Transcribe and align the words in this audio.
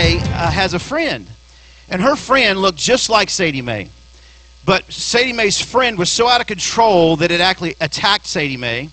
Uh, 0.00 0.50
has 0.50 0.72
a 0.72 0.78
friend, 0.78 1.28
and 1.90 2.00
her 2.00 2.16
friend 2.16 2.58
looked 2.58 2.78
just 2.78 3.10
like 3.10 3.28
Sadie 3.28 3.60
Mae. 3.60 3.90
But 4.64 4.90
Sadie 4.90 5.34
Mae's 5.34 5.60
friend 5.60 5.98
was 5.98 6.10
so 6.10 6.26
out 6.26 6.40
of 6.40 6.46
control 6.46 7.16
that 7.16 7.30
it 7.30 7.42
actually 7.42 7.74
attacked 7.82 8.24
Sadie 8.24 8.56
Mae 8.56 8.88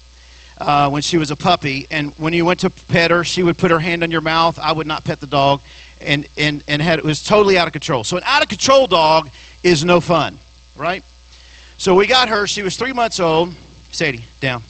uh, 0.58 0.90
when 0.90 1.02
she 1.02 1.18
was 1.18 1.32
a 1.32 1.38
puppy. 1.38 1.88
And 1.92 2.12
when 2.18 2.34
you 2.34 2.44
went 2.44 2.60
to 2.60 2.70
pet 2.70 3.10
her, 3.10 3.24
she 3.24 3.42
would 3.42 3.58
put 3.58 3.72
her 3.72 3.80
hand 3.80 4.04
on 4.04 4.12
your 4.12 4.20
mouth. 4.20 4.60
I 4.60 4.74
would 4.74 4.86
not 4.86 5.06
pet 5.06 5.22
the 5.22 5.28
dog, 5.28 5.62
and 6.02 6.28
and 6.36 6.62
and 6.68 6.82
had 6.82 7.00
it 7.00 7.06
was 7.06 7.24
totally 7.24 7.58
out 7.58 7.68
of 7.68 7.74
control. 7.74 8.04
So 8.04 8.18
an 8.18 8.24
out 8.26 8.42
of 8.42 8.50
control 8.50 8.86
dog 8.86 9.30
is 9.64 9.86
no 9.86 10.02
fun, 10.02 10.38
right? 10.76 11.06
So 11.78 11.96
we 11.96 12.06
got 12.06 12.28
her. 12.28 12.48
She 12.48 12.64
was 12.64 12.76
three 12.76 12.92
months 12.92 13.22
old. 13.22 13.54
Sadie, 13.92 14.26
down, 14.42 14.62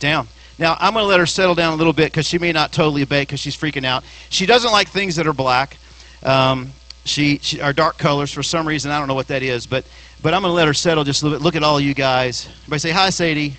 down. 0.00 0.28
Now, 0.58 0.76
I'm 0.78 0.92
going 0.92 1.02
to 1.02 1.08
let 1.08 1.18
her 1.18 1.26
settle 1.26 1.54
down 1.54 1.72
a 1.72 1.76
little 1.76 1.92
bit 1.92 2.12
because 2.12 2.26
she 2.26 2.38
may 2.38 2.52
not 2.52 2.72
totally 2.72 3.02
obey 3.02 3.22
because 3.22 3.40
she's 3.40 3.56
freaking 3.56 3.84
out. 3.84 4.04
She 4.28 4.46
doesn't 4.46 4.70
like 4.70 4.88
things 4.88 5.16
that 5.16 5.26
are 5.26 5.32
black. 5.32 5.78
Um, 6.22 6.72
she, 7.04 7.38
she 7.38 7.60
are 7.60 7.72
dark 7.72 7.98
colors 7.98 8.30
for 8.32 8.42
some 8.42 8.68
reason. 8.68 8.90
I 8.90 8.98
don't 8.98 9.08
know 9.08 9.14
what 9.14 9.28
that 9.28 9.42
is, 9.42 9.66
but 9.66 9.84
but 10.22 10.34
I'm 10.34 10.42
going 10.42 10.52
to 10.52 10.54
let 10.54 10.68
her 10.68 10.74
settle 10.74 11.02
just 11.02 11.22
a 11.22 11.24
little 11.26 11.38
bit. 11.38 11.44
Look 11.44 11.56
at 11.56 11.64
all 11.64 11.80
you 11.80 11.94
guys. 11.94 12.46
Everybody 12.62 12.78
say 12.78 12.90
hi, 12.90 13.10
Sadie. 13.10 13.56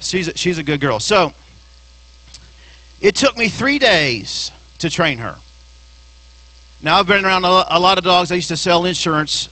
She's 0.00 0.28
a, 0.28 0.36
she's 0.36 0.56
a 0.56 0.62
good 0.62 0.80
girl. 0.80 0.98
So 1.00 1.34
it 3.00 3.14
took 3.14 3.36
me 3.36 3.48
three 3.48 3.78
days 3.78 4.50
to 4.78 4.88
train 4.88 5.18
her. 5.18 5.36
Now 6.80 6.98
I've 6.98 7.06
been 7.06 7.24
around 7.24 7.44
a 7.44 7.78
lot 7.78 7.98
of 7.98 8.04
dogs. 8.04 8.32
I 8.32 8.36
used 8.36 8.48
to 8.48 8.56
sell 8.56 8.86
insurance, 8.86 9.50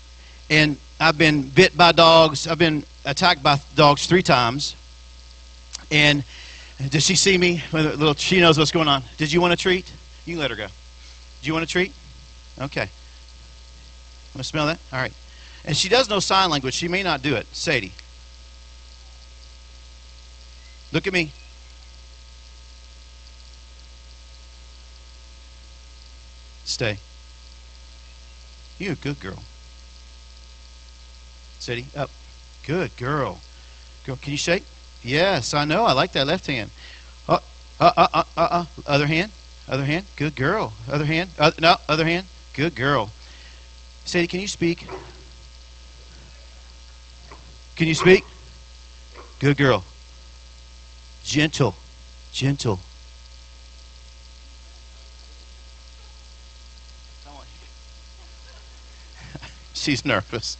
and 0.48 0.78
I've 0.98 1.18
been 1.18 1.42
bit 1.42 1.76
by 1.76 1.92
dogs. 1.92 2.46
I've 2.46 2.58
been 2.58 2.84
attacked 3.04 3.42
by 3.42 3.60
dogs 3.74 4.06
three 4.06 4.22
times. 4.22 4.76
And 5.90 6.24
does 6.90 7.04
she 7.04 7.14
see 7.14 7.38
me? 7.38 7.62
Little, 7.72 8.14
she 8.14 8.40
knows 8.40 8.58
what's 8.58 8.72
going 8.72 8.88
on. 8.88 9.02
Did 9.16 9.32
you 9.32 9.40
want 9.40 9.52
a 9.52 9.56
treat? 9.56 9.90
You 10.24 10.34
can 10.34 10.40
let 10.40 10.50
her 10.50 10.56
go. 10.56 10.66
Do 10.66 11.46
you 11.46 11.52
want 11.52 11.64
a 11.64 11.68
treat? 11.68 11.92
Okay. 12.58 12.80
Want 12.80 14.38
to 14.38 14.44
smell 14.44 14.66
that? 14.66 14.78
All 14.92 14.98
right. 14.98 15.12
And 15.64 15.76
she 15.76 15.88
does 15.88 16.08
know 16.08 16.20
sign 16.20 16.50
language. 16.50 16.74
She 16.74 16.88
may 16.88 17.02
not 17.02 17.22
do 17.22 17.34
it. 17.34 17.46
Sadie. 17.52 17.92
Look 20.92 21.06
at 21.06 21.12
me. 21.12 21.30
Stay. 26.64 26.98
You're 28.78 28.92
a 28.92 28.96
good 28.96 29.18
girl. 29.20 29.42
Sadie, 31.58 31.86
up. 31.96 32.10
Good 32.64 32.96
girl. 32.96 33.40
Girl, 34.04 34.16
can 34.16 34.32
you 34.32 34.36
shake? 34.36 34.64
Yes, 35.02 35.54
I 35.54 35.64
know. 35.64 35.84
I 35.84 35.92
like 35.92 36.12
that 36.12 36.26
left 36.26 36.46
hand. 36.46 36.70
Uh, 37.28 37.38
uh, 37.80 37.92
uh, 37.96 38.08
uh, 38.12 38.24
uh, 38.36 38.48
uh. 38.50 38.64
Other 38.86 39.06
hand. 39.06 39.32
Other 39.68 39.84
hand. 39.84 40.06
Good 40.16 40.36
girl. 40.36 40.72
Other 40.90 41.04
hand. 41.04 41.30
Uh, 41.38 41.50
no, 41.60 41.76
other 41.88 42.04
hand. 42.04 42.26
Good 42.54 42.74
girl. 42.74 43.10
Sadie, 44.04 44.26
can 44.26 44.40
you 44.40 44.48
speak? 44.48 44.86
Can 47.76 47.88
you 47.88 47.94
speak? 47.94 48.24
Good 49.38 49.58
girl. 49.58 49.84
Gentle. 51.24 51.74
Gentle. 52.32 52.80
She's 59.74 60.04
nervous. 60.04 60.56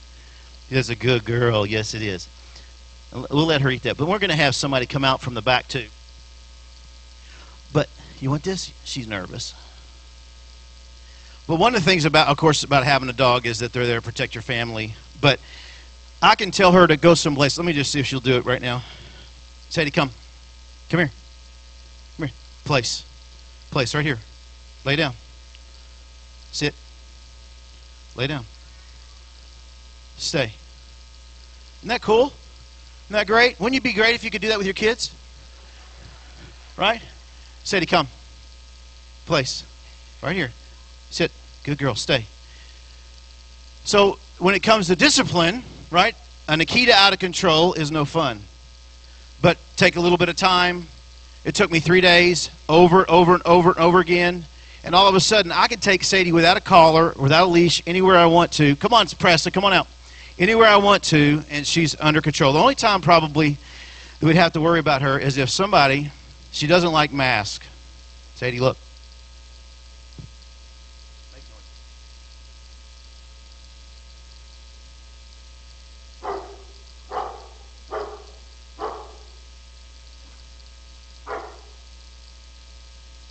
She's 0.69 0.91
a 0.91 0.97
good 0.97 1.25
girl. 1.25 1.64
Yes, 1.64 1.95
it 1.95 2.03
is. 2.03 2.29
We'll 3.17 3.47
let 3.47 3.62
her 3.62 3.70
eat 3.70 3.83
that. 3.84 3.97
But 3.97 4.09
we're 4.09 4.19
going 4.19 4.31
to 4.31 4.36
have 4.36 4.55
somebody 4.55 4.84
come 4.84 5.05
out 5.05 5.22
from 5.22 5.33
the 5.34 5.41
back, 5.41 5.69
too. 5.69 5.86
But 7.73 7.89
you 8.20 8.28
want 8.28 8.42
this? 8.42 8.73
She's 8.84 9.08
nervous. 9.08 9.55
But 11.47 11.56
one 11.56 11.75
of 11.75 11.81
the 11.81 11.86
things 11.89 12.05
about, 12.05 12.28
of 12.28 12.36
course, 12.36 12.62
about 12.62 12.84
having 12.84 13.08
a 13.08 13.14
dog 13.14 13.47
is 13.47 13.61
that 13.61 13.73
they're 13.73 13.86
there 13.86 14.00
to 14.00 14.05
protect 14.05 14.34
your 14.34 14.42
family. 14.42 14.95
But 15.20 15.41
I 16.20 16.34
can 16.34 16.51
tell 16.51 16.73
her 16.73 16.86
to 16.86 16.96
go 16.96 17.14
someplace. 17.14 17.57
Let 17.57 17.64
me 17.64 17.73
just 17.73 17.91
see 17.91 18.01
if 18.01 18.07
she'll 18.07 18.20
do 18.20 18.36
it 18.36 18.45
right 18.45 18.61
now. 18.61 18.83
Sadie, 19.70 19.91
come. 19.91 20.11
Come 20.91 21.01
here. 21.01 21.11
Come 22.17 22.27
here. 22.29 22.35
Place. 22.64 23.05
Place 23.70 23.95
right 23.95 24.05
here. 24.05 24.18
Lay 24.85 24.96
down. 24.96 25.14
Sit. 26.52 26.74
Lay 28.14 28.27
down. 28.27 28.45
Stay. 30.18 30.52
Isn't 31.79 31.89
that 31.89 32.02
cool? 32.02 32.33
Isn't 33.06 33.14
that 33.14 33.28
great? 33.28 33.61
Wouldn't 33.61 33.74
you 33.74 33.80
be 33.80 33.92
great 33.92 34.17
if 34.17 34.24
you 34.24 34.33
could 34.33 34.42
do 34.42 34.48
that 34.48 34.58
with 34.58 34.67
your 34.67 34.74
kids? 34.74 35.14
Right? 36.77 37.00
Sadie, 37.62 37.86
come. 37.86 38.08
Place. 39.27 39.62
Right 40.20 40.34
here. 40.34 40.50
Sit. 41.11 41.30
Good 41.62 41.78
girl. 41.78 41.94
Stay. 41.94 42.27
So 43.84 44.18
when 44.39 44.56
it 44.56 44.64
comes 44.64 44.89
to 44.89 44.96
discipline, 44.96 45.62
right? 45.92 46.17
A 46.48 46.56
Nikita 46.56 46.92
out 46.92 47.12
of 47.12 47.20
control 47.20 47.74
is 47.74 47.92
no 47.92 48.05
fun. 48.05 48.40
But 49.40 49.56
take 49.77 49.94
a 49.94 50.00
little 50.00 50.18
bit 50.18 50.28
of 50.28 50.36
time. 50.36 50.88
It 51.44 51.55
took 51.55 51.70
me 51.70 51.78
three 51.78 52.00
days, 52.00 52.50
over, 52.68 53.08
over, 53.08 53.34
and 53.34 53.42
over, 53.46 53.70
and 53.70 53.78
over 53.78 54.00
again. 54.00 54.44
And 54.83 54.96
all 54.96 55.08
of 55.08 55.14
a 55.14 55.20
sudden, 55.20 55.52
I 55.52 55.68
could 55.68 55.80
take 55.80 56.02
Sadie 56.02 56.33
without 56.33 56.56
a 56.56 56.61
collar, 56.61 57.12
without 57.17 57.44
a 57.44 57.50
leash, 57.50 57.84
anywhere 57.86 58.17
I 58.17 58.27
want 58.27 58.50
to. 58.55 58.74
Come 58.74 58.92
on, 58.92 59.06
Preston, 59.06 59.52
come 59.52 59.64
on 59.64 59.73
out 59.73 59.86
anywhere 60.39 60.69
I 60.69 60.77
want 60.77 61.02
to, 61.05 61.42
and 61.51 61.67
she's 61.67 61.97
under 62.01 62.20
control. 62.20 62.52
The 62.52 62.61
only 62.61 62.74
time 62.74 63.01
probably 63.01 63.57
that 64.20 64.27
we'd 64.27 64.36
have 64.36 64.52
to 64.52 64.61
worry 64.61 64.79
about 64.79 65.02
her 65.02 65.19
is 65.19 65.36
if 65.36 65.51
somebody, 65.51 66.11
she 66.52 66.67
doesn't 66.67 66.92
like 66.92 67.13
mask. 67.13 67.64
Sadie, 68.35 68.61
look. 68.61 68.77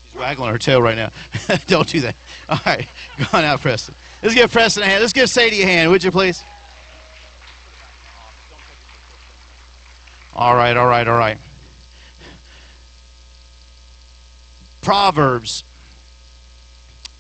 She's 0.05 0.15
waggling 0.15 0.51
her 0.51 0.57
tail 0.57 0.81
right 0.81 0.95
now. 0.95 1.11
Don't 1.67 1.87
do 1.87 2.01
that. 2.01 2.15
All 2.49 2.59
right, 2.65 2.87
go 3.17 3.25
on 3.37 3.43
out, 3.43 3.61
Preston. 3.61 3.95
Let's 4.21 4.35
give 4.35 4.51
Preston 4.51 4.83
a 4.83 4.87
hand. 4.87 5.01
Let's 5.01 5.13
give 5.13 5.29
Sadie 5.29 5.61
a 5.61 5.65
hand, 5.65 5.91
would 5.91 6.03
you 6.03 6.11
please? 6.11 6.43
All 10.35 10.53
right, 10.53 10.75
all 10.75 10.87
right, 10.87 11.07
all 11.07 11.17
right. 11.17 11.37
Proverbs 14.81 15.63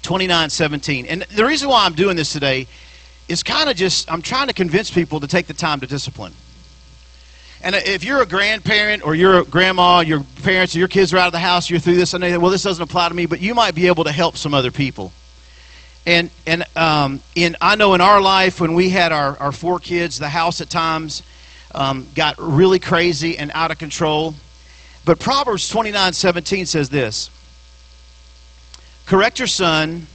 29 0.01 0.49
17. 0.49 1.05
And 1.05 1.21
the 1.23 1.45
reason 1.45 1.69
why 1.69 1.85
I'm 1.85 1.93
doing 1.93 2.17
this 2.17 2.33
today 2.33 2.67
is 3.29 3.41
kind 3.41 3.69
of 3.69 3.77
just, 3.77 4.11
I'm 4.11 4.21
trying 4.21 4.47
to 4.47 4.53
convince 4.53 4.91
people 4.91 5.21
to 5.21 5.27
take 5.27 5.47
the 5.47 5.53
time 5.53 5.79
to 5.79 5.87
discipline. 5.87 6.33
And 7.61 7.73
if 7.73 8.03
you're 8.03 8.21
a 8.21 8.25
grandparent 8.25 9.03
or 9.03 9.15
you're 9.15 9.39
a 9.39 9.45
grandma, 9.45 10.01
your 10.01 10.23
parents 10.43 10.75
or 10.75 10.79
your 10.79 10.89
kids 10.89 11.13
are 11.13 11.17
out 11.17 11.27
of 11.27 11.33
the 11.33 11.39
house, 11.39 11.69
you're 11.69 11.79
through 11.79 11.95
this, 11.95 12.13
and 12.13 12.21
they 12.21 12.37
well, 12.37 12.51
this 12.51 12.63
doesn't 12.63 12.83
apply 12.83 13.07
to 13.07 13.15
me, 13.15 13.25
but 13.27 13.39
you 13.39 13.55
might 13.55 13.75
be 13.75 13.87
able 13.87 14.03
to 14.03 14.11
help 14.11 14.35
some 14.35 14.53
other 14.53 14.71
people. 14.71 15.13
And, 16.05 16.29
and 16.45 16.65
um, 16.75 17.21
in, 17.33 17.55
I 17.61 17.77
know 17.77 17.93
in 17.93 18.01
our 18.01 18.21
life, 18.21 18.59
when 18.59 18.73
we 18.73 18.89
had 18.89 19.13
our, 19.13 19.37
our 19.39 19.53
four 19.53 19.79
kids, 19.79 20.19
the 20.19 20.29
house 20.29 20.59
at 20.59 20.69
times, 20.69 21.23
um, 21.75 22.07
got 22.15 22.35
really 22.39 22.79
crazy 22.79 23.37
and 23.37 23.51
out 23.53 23.69
of 23.69 23.77
control. 23.77 24.33
But 25.03 25.19
Proverbs 25.19 25.69
29 25.69 26.13
17 26.13 26.65
says 26.65 26.89
this 26.89 27.29
Correct 29.05 29.37
your 29.37 29.47
son, 29.47 30.07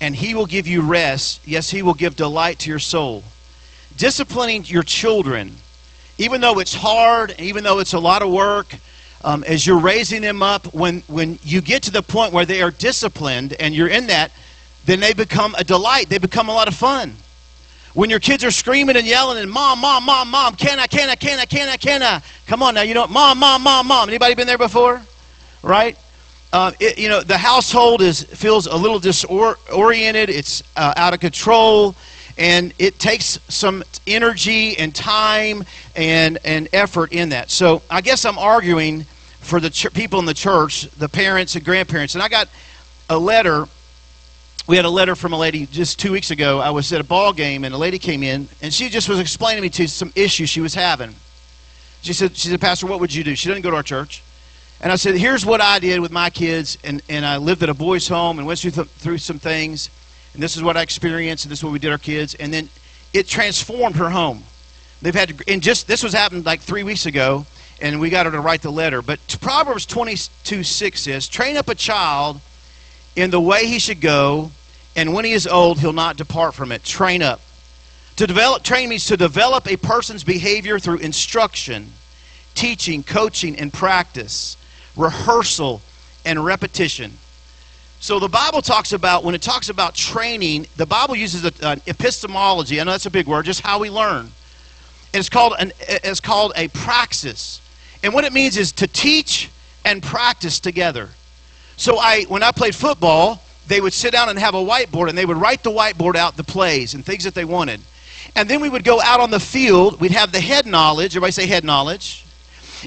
and 0.00 0.16
he 0.16 0.34
will 0.34 0.46
give 0.46 0.66
you 0.66 0.82
rest. 0.82 1.40
Yes, 1.46 1.70
he 1.70 1.82
will 1.82 1.94
give 1.94 2.16
delight 2.16 2.58
to 2.60 2.70
your 2.70 2.80
soul. 2.80 3.22
Disciplining 3.96 4.64
your 4.64 4.82
children, 4.82 5.56
even 6.18 6.40
though 6.40 6.58
it's 6.58 6.74
hard, 6.74 7.34
even 7.38 7.62
though 7.62 7.78
it's 7.78 7.92
a 7.92 8.00
lot 8.00 8.22
of 8.22 8.30
work, 8.30 8.74
um, 9.22 9.44
as 9.44 9.64
you're 9.66 9.78
raising 9.78 10.20
them 10.20 10.42
up, 10.42 10.74
when, 10.74 11.00
when 11.06 11.38
you 11.44 11.60
get 11.60 11.84
to 11.84 11.92
the 11.92 12.02
point 12.02 12.32
where 12.32 12.44
they 12.44 12.60
are 12.60 12.72
disciplined 12.72 13.54
and 13.60 13.72
you're 13.74 13.88
in 13.88 14.08
that, 14.08 14.32
then 14.84 15.00
they 15.00 15.14
become 15.14 15.54
a 15.56 15.64
delight. 15.64 16.08
They 16.08 16.18
become 16.18 16.48
a 16.48 16.52
lot 16.52 16.66
of 16.66 16.74
fun. 16.74 17.14
When 17.94 18.10
your 18.10 18.18
kids 18.18 18.42
are 18.42 18.50
screaming 18.50 18.96
and 18.96 19.06
yelling 19.06 19.38
and 19.38 19.50
mom, 19.50 19.80
mom, 19.80 20.04
mom, 20.04 20.28
mom, 20.28 20.56
can 20.56 20.80
I, 20.80 20.88
can 20.88 21.08
I, 21.08 21.14
can 21.14 21.38
I, 21.38 21.44
can 21.44 21.68
I, 21.68 21.76
can 21.76 22.02
I? 22.02 22.20
Come 22.46 22.62
on 22.62 22.74
now, 22.74 22.82
you 22.82 22.92
know, 22.92 23.06
mom, 23.06 23.38
mom, 23.38 23.62
mom, 23.62 23.86
mom. 23.86 24.08
Anybody 24.08 24.34
been 24.34 24.48
there 24.48 24.58
before? 24.58 25.00
Right? 25.62 25.96
Uh, 26.52 26.72
it, 26.80 26.98
you 26.98 27.08
know, 27.08 27.20
the 27.20 27.38
household 27.38 28.02
is 28.02 28.22
feels 28.24 28.66
a 28.66 28.76
little 28.76 28.98
disoriented. 28.98 30.28
It's 30.28 30.62
uh, 30.76 30.94
out 30.96 31.14
of 31.14 31.20
control, 31.20 31.94
and 32.36 32.72
it 32.78 32.98
takes 32.98 33.38
some 33.48 33.82
energy 34.06 34.76
and 34.76 34.94
time 34.94 35.64
and 35.96 36.38
and 36.44 36.68
effort 36.72 37.12
in 37.12 37.30
that. 37.30 37.50
So 37.50 37.82
I 37.90 38.00
guess 38.00 38.24
I'm 38.24 38.38
arguing 38.38 39.04
for 39.40 39.58
the 39.58 39.90
people 39.92 40.20
in 40.20 40.26
the 40.26 40.34
church, 40.34 40.82
the 40.90 41.08
parents 41.08 41.56
and 41.56 41.64
grandparents. 41.64 42.14
And 42.14 42.22
I 42.22 42.28
got 42.28 42.48
a 43.10 43.18
letter 43.18 43.66
we 44.66 44.76
had 44.76 44.84
a 44.84 44.90
letter 44.90 45.14
from 45.14 45.32
a 45.32 45.38
lady 45.38 45.66
just 45.66 45.98
two 45.98 46.12
weeks 46.12 46.30
ago. 46.30 46.58
I 46.58 46.70
was 46.70 46.90
at 46.92 47.00
a 47.00 47.04
ball 47.04 47.32
game, 47.32 47.64
and 47.64 47.74
a 47.74 47.78
lady 47.78 47.98
came 47.98 48.22
in, 48.22 48.48
and 48.62 48.72
she 48.72 48.88
just 48.88 49.08
was 49.08 49.20
explaining 49.20 49.58
to 49.58 49.62
me 49.62 49.68
to 49.70 49.88
some 49.88 50.12
issues 50.14 50.48
she 50.48 50.60
was 50.62 50.74
having. 50.74 51.14
She 52.00 52.12
said, 52.12 52.36
"She 52.36 52.48
said, 52.48 52.60
Pastor, 52.60 52.86
what 52.86 53.00
would 53.00 53.14
you 53.14 53.24
do?" 53.24 53.34
She 53.34 53.48
doesn't 53.48 53.62
go 53.62 53.70
to 53.70 53.76
our 53.76 53.82
church, 53.82 54.22
And 54.80 54.90
I 54.90 54.96
said, 54.96 55.16
here's 55.16 55.46
what 55.46 55.60
I 55.60 55.78
did 55.78 56.00
with 56.00 56.12
my 56.12 56.30
kids. 56.30 56.76
And, 56.84 57.02
and 57.08 57.24
I 57.24 57.36
lived 57.38 57.62
at 57.62 57.68
a 57.68 57.74
boys' 57.74 58.08
home 58.08 58.38
and 58.38 58.46
went 58.46 58.58
through, 58.58 58.72
th- 58.72 58.88
through 58.88 59.18
some 59.18 59.38
things. 59.38 59.88
And 60.34 60.42
this 60.42 60.56
is 60.56 60.62
what 60.62 60.76
I 60.76 60.82
experienced, 60.82 61.44
and 61.44 61.52
this 61.52 61.60
is 61.60 61.64
what 61.64 61.72
we 61.72 61.78
did 61.78 61.92
our 61.92 61.98
kids. 61.98 62.34
And 62.34 62.52
then 62.52 62.68
it 63.12 63.28
transformed 63.28 63.96
her 63.96 64.10
home. 64.10 64.42
They've 65.00 65.14
had 65.14 65.38
to, 65.38 65.52
and 65.52 65.62
just 65.62 65.86
this 65.86 66.02
was 66.02 66.12
happened 66.12 66.44
like 66.44 66.60
three 66.60 66.82
weeks 66.82 67.06
ago, 67.06 67.46
and 67.80 68.00
we 68.00 68.10
got 68.10 68.26
her 68.26 68.32
to 68.32 68.40
write 68.40 68.62
the 68.62 68.72
letter. 68.72 69.00
But 69.02 69.20
Proverbs 69.40 69.86
22 69.86 70.64
6 70.64 71.00
says, 71.00 71.28
Train 71.28 71.56
up 71.56 71.68
a 71.68 71.74
child 71.74 72.40
in 73.16 73.30
the 73.30 73.40
way 73.40 73.66
he 73.66 73.78
should 73.78 74.00
go, 74.00 74.50
and 74.96 75.12
when 75.14 75.24
he 75.24 75.32
is 75.32 75.46
old, 75.46 75.80
he'll 75.80 75.92
not 75.92 76.16
depart 76.16 76.54
from 76.54 76.72
it. 76.72 76.82
Train 76.84 77.22
up. 77.22 77.40
To 78.16 78.26
develop, 78.26 78.62
train 78.62 78.88
means 78.88 79.06
to 79.06 79.16
develop 79.16 79.66
a 79.66 79.76
person's 79.76 80.22
behavior 80.22 80.78
through 80.78 80.98
instruction, 80.98 81.92
teaching, 82.54 83.02
coaching, 83.02 83.56
and 83.56 83.72
practice 83.72 84.56
rehearsal, 84.96 85.80
and 86.24 86.44
repetition. 86.44 87.12
So 88.00 88.18
the 88.18 88.28
Bible 88.28 88.62
talks 88.62 88.92
about, 88.92 89.24
when 89.24 89.34
it 89.34 89.42
talks 89.42 89.68
about 89.68 89.94
training, 89.94 90.66
the 90.76 90.86
Bible 90.86 91.16
uses 91.16 91.44
an 91.62 91.80
epistemology. 91.86 92.80
I 92.80 92.84
know 92.84 92.92
that's 92.92 93.06
a 93.06 93.10
big 93.10 93.26
word, 93.26 93.46
just 93.46 93.60
how 93.60 93.78
we 93.78 93.90
learn. 93.90 94.30
It's 95.12 95.28
called, 95.28 95.54
an, 95.58 95.72
it's 95.80 96.20
called 96.20 96.52
a 96.56 96.68
praxis. 96.68 97.60
And 98.02 98.12
what 98.12 98.24
it 98.24 98.32
means 98.32 98.56
is 98.56 98.72
to 98.72 98.86
teach 98.86 99.50
and 99.84 100.02
practice 100.02 100.60
together. 100.60 101.10
So 101.76 101.98
I, 101.98 102.24
when 102.24 102.42
I 102.42 102.52
played 102.52 102.74
football, 102.74 103.42
they 103.66 103.80
would 103.80 103.92
sit 103.92 104.12
down 104.12 104.28
and 104.28 104.38
have 104.38 104.54
a 104.54 104.58
whiteboard 104.58 105.08
and 105.08 105.16
they 105.16 105.26
would 105.26 105.36
write 105.36 105.62
the 105.62 105.70
whiteboard 105.70 106.16
out 106.16 106.36
the 106.36 106.44
plays 106.44 106.94
and 106.94 107.04
things 107.04 107.24
that 107.24 107.34
they 107.34 107.44
wanted. 107.44 107.80
And 108.36 108.48
then 108.48 108.60
we 108.60 108.68
would 108.68 108.84
go 108.84 109.00
out 109.00 109.20
on 109.20 109.30
the 109.30 109.40
field. 109.40 110.00
We'd 110.00 110.10
have 110.10 110.32
the 110.32 110.40
head 110.40 110.66
knowledge. 110.66 111.12
Everybody 111.12 111.32
say 111.32 111.46
head 111.46 111.64
knowledge. 111.64 112.23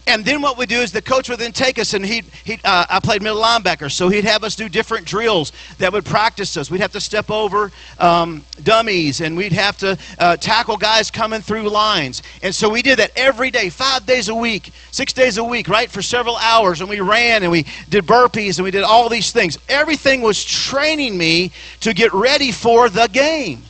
And 0.05 0.23
then 0.23 0.41
what 0.41 0.57
we 0.57 0.65
do 0.65 0.79
is 0.79 0.91
the 0.91 1.01
coach 1.01 1.29
would 1.29 1.39
then 1.39 1.51
take 1.51 1.79
us, 1.79 1.93
and 1.93 2.05
he 2.05 2.23
he 2.43 2.59
uh, 2.63 2.85
I 2.89 2.99
played 2.99 3.21
middle 3.21 3.41
linebacker, 3.41 3.91
so 3.91 4.09
he'd 4.09 4.25
have 4.25 4.43
us 4.43 4.55
do 4.55 4.69
different 4.69 5.05
drills 5.05 5.51
that 5.79 5.91
would 5.91 6.05
practice 6.05 6.55
us. 6.57 6.69
We'd 6.69 6.81
have 6.81 6.91
to 6.93 7.01
step 7.01 7.31
over 7.31 7.71
um, 7.99 8.43
dummies, 8.63 9.21
and 9.21 9.35
we'd 9.35 9.53
have 9.53 9.77
to 9.79 9.97
uh, 10.19 10.37
tackle 10.37 10.77
guys 10.77 11.11
coming 11.11 11.41
through 11.41 11.69
lines. 11.69 12.21
And 12.43 12.53
so 12.53 12.69
we 12.69 12.81
did 12.81 12.99
that 12.99 13.11
every 13.15 13.51
day, 13.51 13.69
five 13.69 14.05
days 14.05 14.29
a 14.29 14.35
week, 14.35 14.71
six 14.91 15.13
days 15.13 15.37
a 15.37 15.43
week, 15.43 15.67
right, 15.67 15.89
for 15.89 16.01
several 16.01 16.37
hours. 16.37 16.81
And 16.81 16.89
we 16.89 16.99
ran, 16.99 17.43
and 17.43 17.51
we 17.51 17.65
did 17.89 18.05
burpees, 18.05 18.57
and 18.57 18.63
we 18.63 18.71
did 18.71 18.83
all 18.83 19.09
these 19.09 19.31
things. 19.31 19.57
Everything 19.69 20.21
was 20.21 20.43
training 20.43 21.17
me 21.17 21.51
to 21.81 21.93
get 21.93 22.13
ready 22.13 22.51
for 22.51 22.89
the 22.89 23.07
game. 23.07 23.63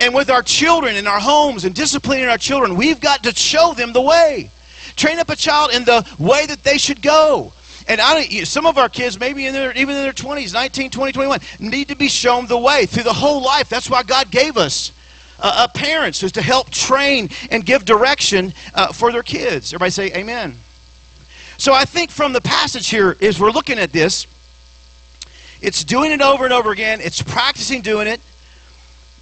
And 0.00 0.14
with 0.14 0.28
our 0.30 0.42
children 0.42 0.96
in 0.96 1.06
our 1.06 1.20
homes 1.20 1.64
and 1.64 1.74
disciplining 1.74 2.26
our 2.26 2.38
children, 2.38 2.76
we've 2.76 3.00
got 3.00 3.22
to 3.22 3.34
show 3.34 3.72
them 3.72 3.92
the 3.92 4.02
way. 4.02 4.50
Train 4.96 5.18
up 5.18 5.28
a 5.28 5.36
child 5.36 5.72
in 5.72 5.84
the 5.84 6.06
way 6.18 6.46
that 6.46 6.62
they 6.64 6.78
should 6.78 7.02
go. 7.02 7.52
And 7.88 8.00
I 8.00 8.14
don't, 8.14 8.46
some 8.46 8.66
of 8.66 8.78
our 8.78 8.88
kids, 8.88 9.20
maybe 9.20 9.46
in 9.46 9.52
their, 9.52 9.70
even 9.72 9.94
in 9.94 10.02
their 10.02 10.12
20s, 10.12 10.52
19, 10.52 10.90
20, 10.90 11.12
21, 11.12 11.40
need 11.60 11.88
to 11.88 11.96
be 11.96 12.08
shown 12.08 12.46
the 12.46 12.58
way 12.58 12.86
through 12.86 13.04
the 13.04 13.12
whole 13.12 13.42
life. 13.42 13.68
That's 13.68 13.88
why 13.88 14.02
God 14.02 14.30
gave 14.30 14.56
us 14.56 14.90
uh, 15.38 15.52
uh, 15.54 15.68
parents, 15.68 16.22
is 16.22 16.32
to 16.32 16.42
help 16.42 16.70
train 16.70 17.28
and 17.50 17.64
give 17.64 17.84
direction 17.84 18.52
uh, 18.74 18.92
for 18.92 19.12
their 19.12 19.22
kids. 19.22 19.72
Everybody 19.72 19.90
say 19.90 20.12
amen. 20.14 20.56
So 21.58 21.72
I 21.72 21.84
think 21.84 22.10
from 22.10 22.32
the 22.32 22.40
passage 22.40 22.88
here, 22.88 23.16
as 23.20 23.38
we're 23.38 23.50
looking 23.50 23.78
at 23.78 23.92
this, 23.92 24.26
it's 25.60 25.84
doing 25.84 26.10
it 26.10 26.20
over 26.20 26.44
and 26.44 26.52
over 26.52 26.70
again. 26.70 27.00
It's 27.00 27.22
practicing 27.22 27.82
doing 27.82 28.06
it. 28.06 28.20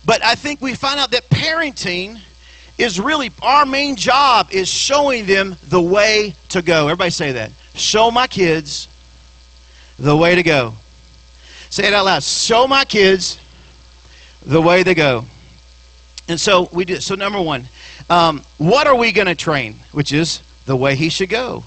But 0.05 0.23
I 0.25 0.35
think 0.35 0.61
we 0.61 0.75
find 0.75 1.01
out 1.01 1.11
that 1.13 1.29
parenting 1.31 2.21
is 2.79 2.99
really 2.99 3.31
our 3.43 3.65
main 3.67 3.97
job 3.97 4.49
is 4.51 4.69
showing 4.69 5.27
them 5.27 5.57
the 5.69 5.81
way 5.81 6.35
to 6.51 6.63
go. 6.63 6.89
Everybody 6.89 7.11
say 7.11 7.33
that. 7.33 7.53
Show 7.75 8.11
my 8.11 8.27
kids 8.27 8.89
the 9.99 10.17
way 10.17 10.35
to 10.35 10.43
go. 10.43 10.75
Say 11.71 11.87
it 11.87 11.95
out 11.95 12.05
loud. 12.05 12.23
Show 12.23 12.67
my 12.67 12.85
kids 12.85 13.39
the 14.43 14.61
way 14.61 14.83
to 14.83 14.95
go. 14.95 15.25
And 16.29 16.41
so 16.41 16.69
we 16.73 16.85
do. 16.85 17.01
So 17.01 17.15
number 17.15 17.41
one, 17.41 17.69
um, 18.11 18.43
what 18.59 18.87
are 18.87 18.97
we 18.97 19.13
going 19.13 19.27
to 19.27 19.35
train? 19.35 19.77
Which 19.93 20.13
is 20.13 20.43
the 20.67 20.77
way 20.77 20.95
he 20.95 21.09
should 21.09 21.29
go. 21.29 21.65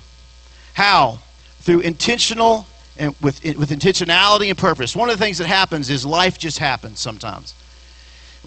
How? 0.73 1.19
Through 1.59 1.81
intentional 1.81 2.65
and 2.97 3.15
with 3.21 3.43
with 3.43 3.69
intentionality 3.69 4.49
and 4.49 4.57
purpose. 4.57 4.95
One 4.95 5.09
of 5.09 5.17
the 5.17 5.23
things 5.23 5.37
that 5.37 5.47
happens 5.47 5.89
is 5.89 6.05
life 6.05 6.37
just 6.37 6.57
happens 6.57 6.99
sometimes 6.99 7.53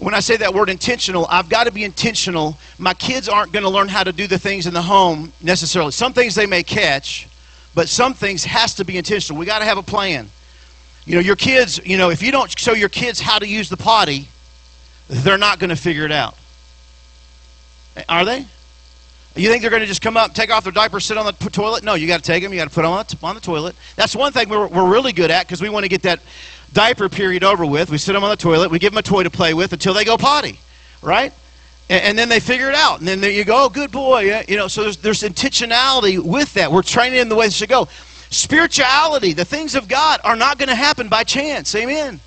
when 0.01 0.15
I 0.15 0.19
say 0.19 0.35
that 0.37 0.51
word 0.51 0.69
intentional, 0.69 1.27
I've 1.29 1.47
got 1.47 1.65
to 1.65 1.71
be 1.71 1.83
intentional. 1.83 2.57
My 2.79 2.95
kids 2.95 3.29
aren't 3.29 3.51
going 3.51 3.61
to 3.61 3.69
learn 3.69 3.87
how 3.87 4.03
to 4.03 4.11
do 4.11 4.25
the 4.25 4.39
things 4.39 4.65
in 4.65 4.73
the 4.73 4.81
home 4.81 5.31
necessarily. 5.43 5.91
Some 5.91 6.11
things 6.11 6.33
they 6.33 6.47
may 6.47 6.63
catch, 6.63 7.27
but 7.75 7.87
some 7.87 8.15
things 8.15 8.43
has 8.43 8.73
to 8.75 8.83
be 8.83 8.97
intentional. 8.97 9.39
We 9.39 9.45
got 9.45 9.59
to 9.59 9.65
have 9.65 9.77
a 9.77 9.83
plan. 9.83 10.27
You 11.05 11.15
know, 11.15 11.21
your 11.21 11.35
kids, 11.35 11.79
you 11.85 11.97
know, 11.97 12.09
if 12.09 12.23
you 12.23 12.31
don't 12.31 12.49
show 12.57 12.73
your 12.73 12.89
kids 12.89 13.21
how 13.21 13.37
to 13.37 13.47
use 13.47 13.69
the 13.69 13.77
potty, 13.77 14.27
they're 15.07 15.37
not 15.37 15.59
going 15.59 15.69
to 15.69 15.75
figure 15.75 16.05
it 16.05 16.11
out. 16.11 16.35
Are 18.09 18.25
they? 18.25 18.47
You 19.35 19.49
think 19.49 19.61
they're 19.61 19.69
going 19.69 19.81
to 19.81 19.87
just 19.87 20.01
come 20.01 20.17
up, 20.17 20.33
take 20.33 20.49
off 20.49 20.63
their 20.63 20.73
diaper, 20.73 20.99
sit 20.99 21.15
on 21.15 21.27
the 21.27 21.31
toilet? 21.51 21.83
No, 21.83 21.93
you 21.93 22.07
got 22.07 22.17
to 22.17 22.23
take 22.23 22.41
them. 22.41 22.51
You 22.51 22.57
got 22.57 22.69
to 22.69 22.73
put 22.73 22.81
them 22.81 22.91
on 22.91 23.05
the, 23.07 23.17
on 23.21 23.35
the 23.35 23.41
toilet. 23.41 23.75
That's 23.95 24.15
one 24.15 24.33
thing 24.33 24.49
we're, 24.49 24.65
we're 24.65 24.89
really 24.89 25.13
good 25.13 25.29
at 25.29 25.45
because 25.45 25.61
we 25.61 25.69
want 25.69 25.83
to 25.83 25.89
get 25.89 26.01
that 26.01 26.21
diaper 26.73 27.09
period 27.09 27.43
over 27.43 27.65
with. 27.65 27.89
We 27.89 27.97
sit 27.97 28.13
them 28.13 28.23
on 28.23 28.29
the 28.29 28.35
toilet. 28.35 28.71
We 28.71 28.79
give 28.79 28.91
them 28.91 28.99
a 28.99 29.03
toy 29.03 29.23
to 29.23 29.29
play 29.29 29.53
with 29.53 29.73
until 29.73 29.93
they 29.93 30.05
go 30.05 30.17
potty, 30.17 30.59
right? 31.01 31.33
And, 31.89 32.03
and 32.03 32.19
then 32.19 32.29
they 32.29 32.39
figure 32.39 32.69
it 32.69 32.75
out. 32.75 32.99
And 32.99 33.07
then 33.07 33.23
you 33.23 33.43
go, 33.43 33.65
oh, 33.65 33.69
good 33.69 33.91
boy. 33.91 34.43
You 34.47 34.57
know, 34.57 34.67
so 34.67 34.83
there's, 34.83 34.97
there's 34.97 35.23
intentionality 35.23 36.19
with 36.19 36.53
that. 36.53 36.71
We're 36.71 36.83
training 36.83 37.19
them 37.19 37.29
the 37.29 37.35
way 37.35 37.47
they 37.47 37.51
should 37.51 37.69
go. 37.69 37.87
Spirituality, 38.29 39.33
the 39.33 39.45
things 39.45 39.75
of 39.75 39.87
God, 39.87 40.21
are 40.23 40.37
not 40.37 40.57
going 40.57 40.69
to 40.69 40.75
happen 40.75 41.09
by 41.09 41.23
chance. 41.23 41.75
Amen. 41.75 42.19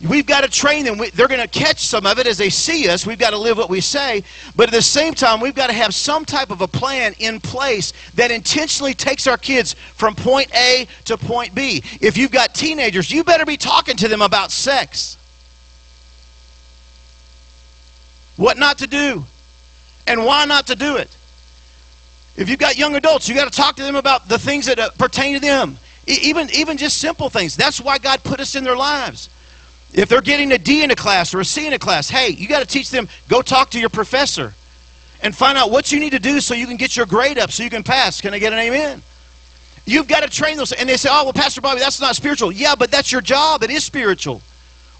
We've 0.00 0.26
got 0.26 0.44
to 0.44 0.48
train 0.48 0.84
them. 0.84 0.98
they're 1.14 1.26
going 1.26 1.40
to 1.40 1.48
catch 1.48 1.80
some 1.80 2.06
of 2.06 2.20
it 2.20 2.28
as 2.28 2.38
they 2.38 2.50
see 2.50 2.88
us. 2.88 3.04
We've 3.04 3.18
got 3.18 3.30
to 3.30 3.38
live 3.38 3.58
what 3.58 3.68
we 3.68 3.80
say. 3.80 4.22
But 4.54 4.68
at 4.68 4.72
the 4.72 4.82
same 4.82 5.12
time, 5.12 5.40
we've 5.40 5.56
got 5.56 5.66
to 5.68 5.72
have 5.72 5.92
some 5.92 6.24
type 6.24 6.50
of 6.50 6.60
a 6.60 6.68
plan 6.68 7.14
in 7.18 7.40
place 7.40 7.92
that 8.14 8.30
intentionally 8.30 8.94
takes 8.94 9.26
our 9.26 9.36
kids 9.36 9.74
from 9.94 10.14
point 10.14 10.54
A 10.54 10.86
to 11.06 11.18
point 11.18 11.52
B. 11.52 11.82
If 12.00 12.16
you've 12.16 12.30
got 12.30 12.54
teenagers, 12.54 13.10
you 13.10 13.24
better 13.24 13.44
be 13.44 13.56
talking 13.56 13.96
to 13.96 14.06
them 14.06 14.22
about 14.22 14.52
sex. 14.52 15.16
What 18.36 18.56
not 18.56 18.78
to 18.78 18.86
do, 18.86 19.24
and 20.06 20.24
why 20.24 20.44
not 20.44 20.68
to 20.68 20.76
do 20.76 20.96
it. 20.96 21.14
If 22.36 22.48
you've 22.48 22.60
got 22.60 22.78
young 22.78 22.94
adults, 22.94 23.28
you've 23.28 23.36
got 23.36 23.50
to 23.50 23.56
talk 23.56 23.74
to 23.76 23.82
them 23.82 23.96
about 23.96 24.28
the 24.28 24.38
things 24.38 24.66
that 24.66 24.78
uh, 24.78 24.90
pertain 24.90 25.34
to 25.34 25.40
them. 25.40 25.76
even, 26.06 26.48
even 26.54 26.76
just 26.76 26.98
simple 26.98 27.28
things. 27.28 27.56
That's 27.56 27.80
why 27.80 27.98
God 27.98 28.22
put 28.22 28.38
us 28.38 28.54
in 28.54 28.62
their 28.62 28.76
lives. 28.76 29.28
If 29.92 30.08
they're 30.08 30.20
getting 30.20 30.52
a 30.52 30.58
D 30.58 30.82
in 30.82 30.90
a 30.90 30.96
class 30.96 31.34
or 31.34 31.40
a 31.40 31.44
C 31.44 31.66
in 31.66 31.72
a 31.72 31.78
class, 31.78 32.10
hey, 32.10 32.30
you 32.30 32.46
got 32.46 32.60
to 32.60 32.66
teach 32.66 32.90
them, 32.90 33.08
go 33.28 33.42
talk 33.42 33.70
to 33.70 33.80
your 33.80 33.88
professor 33.88 34.54
and 35.22 35.34
find 35.34 35.58
out 35.58 35.70
what 35.70 35.90
you 35.90 35.98
need 35.98 36.10
to 36.10 36.18
do 36.18 36.40
so 36.40 36.54
you 36.54 36.66
can 36.66 36.76
get 36.76 36.96
your 36.96 37.06
grade 37.06 37.38
up 37.38 37.50
so 37.50 37.62
you 37.62 37.70
can 37.70 37.82
pass. 37.82 38.20
Can 38.20 38.34
I 38.34 38.38
get 38.38 38.52
an 38.52 38.58
amen? 38.58 39.02
You've 39.84 40.06
got 40.06 40.20
to 40.20 40.28
train 40.28 40.58
those. 40.58 40.72
And 40.72 40.88
they 40.88 40.98
say, 40.98 41.08
oh, 41.10 41.24
well, 41.24 41.32
Pastor 41.32 41.60
Bobby, 41.60 41.80
that's 41.80 42.00
not 42.00 42.14
spiritual. 42.14 42.52
Yeah, 42.52 42.74
but 42.74 42.90
that's 42.90 43.10
your 43.10 43.22
job. 43.22 43.62
It 43.62 43.70
is 43.70 43.84
spiritual. 43.84 44.42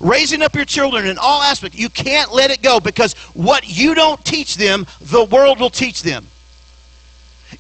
Raising 0.00 0.42
up 0.42 0.54
your 0.54 0.64
children 0.64 1.06
in 1.06 1.18
all 1.18 1.42
aspects. 1.42 1.78
You 1.78 1.90
can't 1.90 2.32
let 2.32 2.50
it 2.50 2.62
go 2.62 2.80
because 2.80 3.12
what 3.34 3.68
you 3.68 3.94
don't 3.94 4.24
teach 4.24 4.56
them, 4.56 4.86
the 5.00 5.24
world 5.24 5.60
will 5.60 5.70
teach 5.70 6.02
them. 6.02 6.26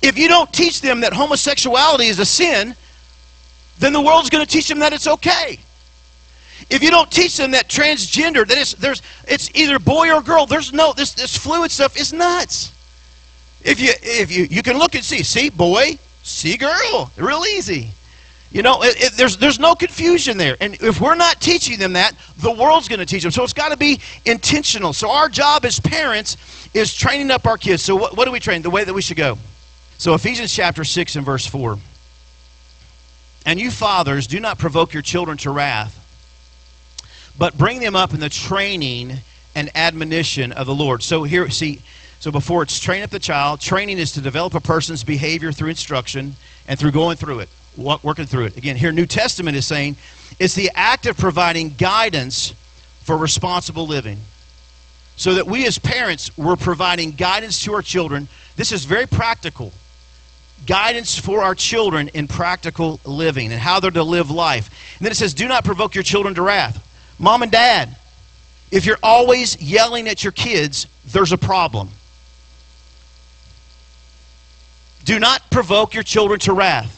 If 0.00 0.16
you 0.16 0.28
don't 0.28 0.50
teach 0.52 0.80
them 0.80 1.00
that 1.00 1.12
homosexuality 1.12 2.06
is 2.06 2.18
a 2.18 2.24
sin, 2.24 2.74
then 3.78 3.92
the 3.92 4.00
world's 4.00 4.30
going 4.30 4.44
to 4.44 4.50
teach 4.50 4.68
them 4.68 4.78
that 4.78 4.92
it's 4.92 5.06
okay. 5.06 5.58
If 6.70 6.82
you 6.82 6.90
don't 6.90 7.10
teach 7.10 7.36
them 7.36 7.52
that 7.52 7.68
transgender, 7.68 8.46
that 8.46 8.58
it's, 8.58 8.74
there's, 8.74 9.02
it's 9.26 9.50
either 9.54 9.78
boy 9.78 10.12
or 10.12 10.20
girl, 10.20 10.46
there's 10.46 10.72
no, 10.72 10.92
this, 10.92 11.12
this 11.12 11.36
fluid 11.36 11.70
stuff 11.70 11.96
is 11.96 12.12
nuts. 12.12 12.72
If 13.62 13.80
you, 13.80 13.92
if 14.02 14.30
you, 14.30 14.44
you 14.44 14.62
can 14.62 14.78
look 14.78 14.94
and 14.94 15.04
see, 15.04 15.22
see 15.22 15.50
boy, 15.50 15.98
see 16.22 16.56
girl, 16.56 17.10
real 17.16 17.44
easy. 17.44 17.90
You 18.50 18.62
know, 18.62 18.82
it, 18.82 18.96
it, 19.00 19.12
there's, 19.12 19.36
there's 19.36 19.58
no 19.58 19.74
confusion 19.74 20.38
there. 20.38 20.56
And 20.60 20.74
if 20.80 21.00
we're 21.00 21.14
not 21.14 21.40
teaching 21.40 21.78
them 21.78 21.92
that, 21.94 22.14
the 22.38 22.50
world's 22.50 22.88
going 22.88 23.00
to 23.00 23.06
teach 23.06 23.22
them. 23.22 23.30
So 23.30 23.44
it's 23.44 23.52
got 23.52 23.70
to 23.70 23.76
be 23.76 24.00
intentional. 24.24 24.92
So 24.92 25.10
our 25.10 25.28
job 25.28 25.64
as 25.64 25.78
parents 25.78 26.36
is 26.72 26.94
training 26.94 27.30
up 27.30 27.46
our 27.46 27.58
kids. 27.58 27.82
So 27.82 27.94
what, 27.94 28.16
what 28.16 28.24
do 28.24 28.30
we 28.30 28.40
train? 28.40 28.62
The 28.62 28.70
way 28.70 28.84
that 28.84 28.94
we 28.94 29.02
should 29.02 29.18
go. 29.18 29.36
So 29.98 30.14
Ephesians 30.14 30.52
chapter 30.52 30.84
6 30.84 31.16
and 31.16 31.26
verse 31.26 31.46
4. 31.46 31.78
And 33.44 33.60
you 33.60 33.70
fathers, 33.70 34.26
do 34.26 34.40
not 34.40 34.58
provoke 34.58 34.94
your 34.94 35.02
children 35.02 35.36
to 35.38 35.50
wrath 35.50 35.97
but 37.38 37.56
bring 37.56 37.80
them 37.80 37.96
up 37.96 38.12
in 38.12 38.20
the 38.20 38.28
training 38.28 39.14
and 39.54 39.70
admonition 39.74 40.52
of 40.52 40.66
the 40.66 40.74
Lord. 40.74 41.02
So 41.02 41.22
here, 41.22 41.48
see, 41.48 41.80
so 42.20 42.30
before 42.30 42.62
it's 42.62 42.78
train 42.80 43.02
up 43.02 43.10
the 43.10 43.18
child, 43.18 43.60
training 43.60 43.98
is 43.98 44.12
to 44.12 44.20
develop 44.20 44.54
a 44.54 44.60
person's 44.60 45.04
behavior 45.04 45.52
through 45.52 45.70
instruction 45.70 46.34
and 46.66 46.78
through 46.78 46.90
going 46.90 47.16
through 47.16 47.40
it, 47.40 47.48
working 47.76 48.26
through 48.26 48.46
it. 48.46 48.56
Again, 48.56 48.76
here 48.76 48.92
New 48.92 49.06
Testament 49.06 49.56
is 49.56 49.66
saying 49.66 49.96
it's 50.38 50.54
the 50.54 50.70
act 50.74 51.06
of 51.06 51.16
providing 51.16 51.74
guidance 51.78 52.54
for 53.02 53.16
responsible 53.16 53.86
living. 53.86 54.18
So 55.16 55.34
that 55.34 55.46
we 55.46 55.66
as 55.66 55.78
parents, 55.78 56.36
we're 56.36 56.56
providing 56.56 57.12
guidance 57.12 57.62
to 57.64 57.72
our 57.74 57.82
children. 57.82 58.28
This 58.56 58.70
is 58.70 58.84
very 58.84 59.06
practical. 59.06 59.72
guidance 60.66 61.18
for 61.18 61.42
our 61.42 61.54
children 61.54 62.08
in 62.08 62.28
practical 62.28 63.00
living 63.04 63.52
and 63.52 63.60
how 63.60 63.80
they're 63.80 63.90
to 63.90 64.02
live 64.02 64.30
life. 64.30 64.70
And 64.98 65.04
then 65.04 65.12
it 65.12 65.16
says, 65.16 65.34
do 65.34 65.48
not 65.48 65.64
provoke 65.64 65.94
your 65.94 66.04
children 66.04 66.34
to 66.34 66.42
wrath. 66.42 66.84
Mom 67.18 67.42
and 67.42 67.50
dad, 67.50 67.96
if 68.70 68.86
you're 68.86 68.98
always 69.02 69.60
yelling 69.60 70.08
at 70.08 70.22
your 70.22 70.32
kids, 70.32 70.86
there's 71.06 71.32
a 71.32 71.38
problem. 71.38 71.88
Do 75.04 75.18
not 75.18 75.50
provoke 75.50 75.94
your 75.94 76.02
children 76.02 76.38
to 76.40 76.52
wrath. 76.52 76.94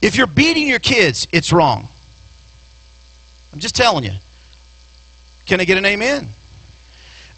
If 0.00 0.16
you're 0.16 0.26
beating 0.26 0.68
your 0.68 0.78
kids, 0.78 1.26
it's 1.32 1.52
wrong. 1.52 1.88
I'm 3.52 3.58
just 3.58 3.76
telling 3.76 4.04
you. 4.04 4.12
Can 5.46 5.60
I 5.60 5.64
get 5.64 5.76
an 5.76 5.84
amen? 5.84 6.28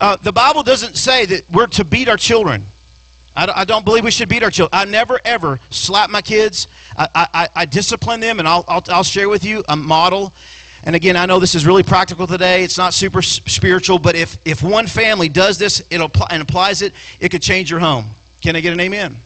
Uh, 0.00 0.16
the 0.16 0.32
Bible 0.32 0.62
doesn't 0.62 0.96
say 0.96 1.24
that 1.26 1.50
we're 1.50 1.66
to 1.68 1.84
beat 1.84 2.08
our 2.08 2.16
children. 2.16 2.64
I, 3.34 3.50
I 3.54 3.64
don't 3.64 3.84
believe 3.84 4.04
we 4.04 4.10
should 4.10 4.28
beat 4.28 4.42
our 4.42 4.50
children. 4.50 4.78
I 4.78 4.84
never, 4.84 5.20
ever 5.24 5.58
slap 5.70 6.10
my 6.10 6.22
kids. 6.22 6.68
I, 6.96 7.08
I, 7.14 7.48
I 7.54 7.64
discipline 7.64 8.20
them, 8.20 8.38
and 8.38 8.46
I'll, 8.46 8.64
I'll, 8.68 8.82
I'll 8.88 9.04
share 9.04 9.28
with 9.28 9.44
you 9.44 9.64
a 9.68 9.76
model. 9.76 10.32
And 10.84 10.94
again, 10.94 11.16
I 11.16 11.24
know 11.24 11.40
this 11.40 11.54
is 11.54 11.66
really 11.66 11.82
practical 11.82 12.26
today. 12.26 12.62
It's 12.62 12.76
not 12.76 12.92
super 12.92 13.22
spiritual, 13.22 13.98
but 13.98 14.14
if, 14.14 14.36
if 14.44 14.62
one 14.62 14.86
family 14.86 15.30
does 15.30 15.56
this 15.56 15.80
it 15.90 16.00
and 16.30 16.42
applies 16.42 16.82
it, 16.82 16.92
it 17.20 17.30
could 17.30 17.42
change 17.42 17.70
your 17.70 17.80
home. 17.80 18.10
Can 18.42 18.54
I 18.54 18.60
get 18.60 18.74
an 18.74 18.80
amen? 18.80 19.16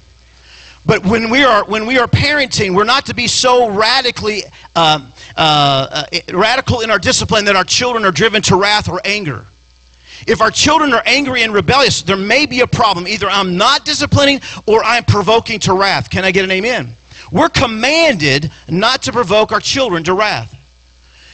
But 0.86 1.04
when 1.04 1.28
we 1.28 1.42
are 1.42 1.64
when 1.64 1.84
we 1.84 1.98
are 1.98 2.06
parenting, 2.06 2.74
we're 2.74 2.84
not 2.84 3.04
to 3.06 3.14
be 3.14 3.26
so 3.26 3.68
radically 3.68 4.44
um, 4.76 5.12
uh, 5.36 6.06
uh, 6.12 6.20
radical 6.32 6.80
in 6.80 6.90
our 6.90 7.00
discipline 7.00 7.44
that 7.46 7.56
our 7.56 7.64
children 7.64 8.04
are 8.04 8.12
driven 8.12 8.40
to 8.42 8.56
wrath 8.56 8.88
or 8.88 9.00
anger. 9.04 9.44
If 10.26 10.40
our 10.40 10.50
children 10.50 10.92
are 10.92 11.02
angry 11.04 11.42
and 11.42 11.52
rebellious, 11.52 12.02
there 12.02 12.16
may 12.16 12.46
be 12.46 12.60
a 12.60 12.66
problem. 12.66 13.06
Either 13.06 13.28
I'm 13.28 13.56
not 13.56 13.84
disciplining 13.84 14.40
or 14.66 14.82
I'm 14.84 15.04
provoking 15.04 15.58
to 15.60 15.74
wrath. 15.74 16.08
Can 16.08 16.24
I 16.24 16.30
get 16.30 16.44
an 16.44 16.50
amen? 16.52 16.96
We're 17.30 17.48
commanded 17.48 18.50
not 18.68 19.02
to 19.02 19.12
provoke 19.12 19.52
our 19.52 19.60
children 19.60 20.04
to 20.04 20.14
wrath. 20.14 20.57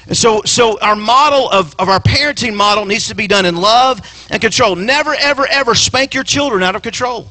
And 0.07 0.17
so, 0.17 0.43
so 0.45 0.79
our 0.81 0.97
model 0.97 1.51
of, 1.51 1.75
of 1.79 1.89
our 1.89 2.01
parenting 2.01 2.55
model 2.55 2.85
needs 2.85 3.09
to 3.09 3.15
be 3.15 3.27
done 3.27 3.47
in 3.47 3.57
love 3.57 4.01
and 4.31 4.41
control. 4.41 4.77
Never, 4.77 5.15
ever, 5.15 5.47
ever 5.47 5.75
spank 5.75 6.13
your 6.13 6.25
children 6.25 6.63
out 6.63 6.77
of 6.77 6.83
control. 6.83 7.31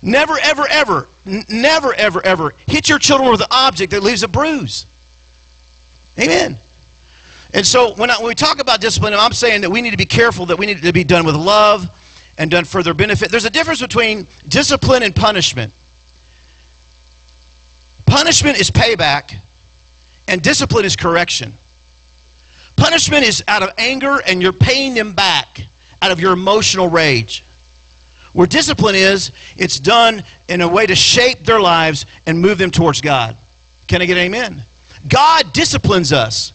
Never, 0.00 0.38
ever, 0.40 0.66
ever, 0.68 1.08
never, 1.48 1.92
ever, 1.94 2.24
ever 2.24 2.54
hit 2.66 2.88
your 2.88 3.00
children 3.00 3.30
with 3.30 3.40
an 3.40 3.48
object 3.50 3.90
that 3.90 4.02
leaves 4.02 4.22
a 4.22 4.28
bruise. 4.28 4.86
Amen. 6.18 6.58
And 7.54 7.66
so 7.66 7.94
when, 7.94 8.10
I, 8.10 8.18
when 8.18 8.28
we 8.28 8.34
talk 8.34 8.60
about 8.60 8.80
discipline, 8.80 9.14
I'm 9.14 9.32
saying 9.32 9.62
that 9.62 9.70
we 9.70 9.82
need 9.82 9.90
to 9.90 9.96
be 9.96 10.06
careful 10.06 10.46
that 10.46 10.58
we 10.58 10.66
need 10.66 10.82
to 10.82 10.92
be 10.92 11.04
done 11.04 11.24
with 11.24 11.34
love 11.34 11.88
and 12.36 12.50
done 12.50 12.64
for 12.64 12.82
their 12.82 12.94
benefit. 12.94 13.30
There's 13.30 13.46
a 13.46 13.50
difference 13.50 13.80
between 13.80 14.28
discipline 14.46 15.02
and 15.02 15.14
punishment. 15.14 15.72
Punishment 18.06 18.60
is 18.60 18.70
payback, 18.70 19.36
and 20.28 20.42
discipline 20.42 20.84
is 20.84 20.94
correction. 20.94 21.54
Punishment 22.76 23.24
is 23.24 23.42
out 23.48 23.64
of 23.64 23.70
anger, 23.76 24.20
and 24.24 24.40
you're 24.40 24.52
paying 24.52 24.94
them 24.94 25.14
back 25.14 25.66
out 26.00 26.12
of 26.12 26.20
your 26.20 26.32
emotional 26.32 26.88
rage. 26.88 27.42
Where 28.34 28.46
discipline 28.46 28.94
is, 28.94 29.32
it's 29.56 29.80
done 29.80 30.22
in 30.48 30.60
a 30.60 30.68
way 30.68 30.86
to 30.86 30.94
shape 30.94 31.44
their 31.44 31.60
lives 31.60 32.06
and 32.26 32.40
move 32.40 32.58
them 32.58 32.70
towards 32.70 33.00
God. 33.00 33.36
Can 33.88 34.00
I 34.00 34.06
get 34.06 34.16
amen? 34.16 34.62
God 35.08 35.52
disciplines 35.52 36.12
us. 36.12 36.52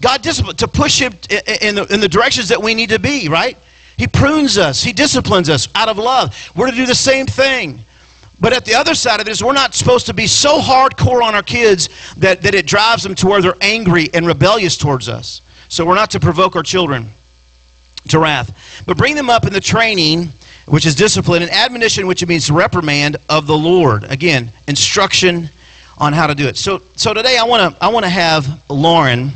God 0.00 0.22
disciplines 0.22 0.58
to 0.58 0.68
push 0.68 1.00
him 1.00 1.12
in 1.60 1.74
the, 1.74 1.86
in 1.92 2.00
the 2.00 2.08
directions 2.08 2.50
that 2.50 2.62
we 2.62 2.74
need 2.74 2.90
to 2.90 3.00
be, 3.00 3.28
right? 3.28 3.56
He 3.96 4.06
prunes 4.06 4.58
us. 4.58 4.84
He 4.84 4.92
disciplines 4.92 5.48
us 5.48 5.66
out 5.74 5.88
of 5.88 5.98
love. 5.98 6.52
We're 6.54 6.70
to 6.70 6.76
do 6.76 6.86
the 6.86 6.94
same 6.94 7.26
thing. 7.26 7.80
But 8.40 8.52
at 8.52 8.64
the 8.64 8.74
other 8.74 8.94
side 8.94 9.20
of 9.20 9.26
it 9.26 9.30
is 9.30 9.42
we're 9.42 9.52
not 9.52 9.74
supposed 9.74 10.06
to 10.06 10.14
be 10.14 10.26
so 10.26 10.60
hardcore 10.60 11.22
on 11.22 11.34
our 11.34 11.42
kids 11.42 11.88
that, 12.18 12.40
that 12.42 12.54
it 12.54 12.66
drives 12.66 13.02
them 13.02 13.14
to 13.16 13.26
where 13.26 13.42
they're 13.42 13.56
angry 13.60 14.08
and 14.14 14.26
rebellious 14.26 14.76
towards 14.76 15.08
us. 15.08 15.40
So 15.68 15.84
we're 15.84 15.96
not 15.96 16.10
to 16.12 16.20
provoke 16.20 16.54
our 16.54 16.62
children 16.62 17.08
to 18.08 18.18
wrath. 18.18 18.82
But 18.86 18.96
bring 18.96 19.16
them 19.16 19.28
up 19.28 19.46
in 19.46 19.52
the 19.52 19.60
training, 19.60 20.28
which 20.66 20.86
is 20.86 20.94
discipline, 20.94 21.42
and 21.42 21.50
admonition, 21.50 22.06
which 22.06 22.24
means 22.26 22.50
reprimand 22.50 23.16
of 23.28 23.46
the 23.46 23.56
Lord. 23.56 24.04
Again, 24.04 24.52
instruction 24.66 25.50
on 25.98 26.12
how 26.12 26.26
to 26.26 26.34
do 26.34 26.46
it. 26.46 26.56
So, 26.56 26.82
so 26.94 27.12
today 27.12 27.36
I 27.38 27.44
want 27.44 27.74
to 27.74 27.84
I 27.84 27.88
want 27.88 28.04
to 28.04 28.10
have 28.10 28.62
Lauren. 28.68 29.32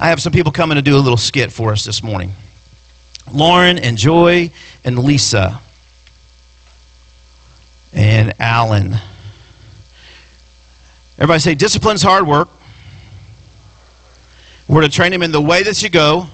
I 0.00 0.08
have 0.08 0.20
some 0.20 0.32
people 0.32 0.50
coming 0.50 0.74
to 0.74 0.82
do 0.82 0.96
a 0.96 0.98
little 0.98 1.16
skit 1.16 1.52
for 1.52 1.70
us 1.70 1.84
this 1.84 2.02
morning. 2.02 2.32
Lauren 3.32 3.78
and 3.78 3.96
Joy 3.96 4.50
and 4.84 4.98
Lisa 4.98 5.60
and 7.94 8.34
Alan. 8.40 8.96
Everybody 11.16 11.40
say 11.40 11.54
discipline's 11.54 12.02
hard 12.02 12.26
work. 12.26 12.48
We're 14.66 14.82
to 14.82 14.88
train 14.88 15.12
him 15.12 15.22
in 15.22 15.30
the 15.30 15.40
way 15.40 15.62
that 15.62 15.82
you 15.82 15.90
go. 15.90 16.26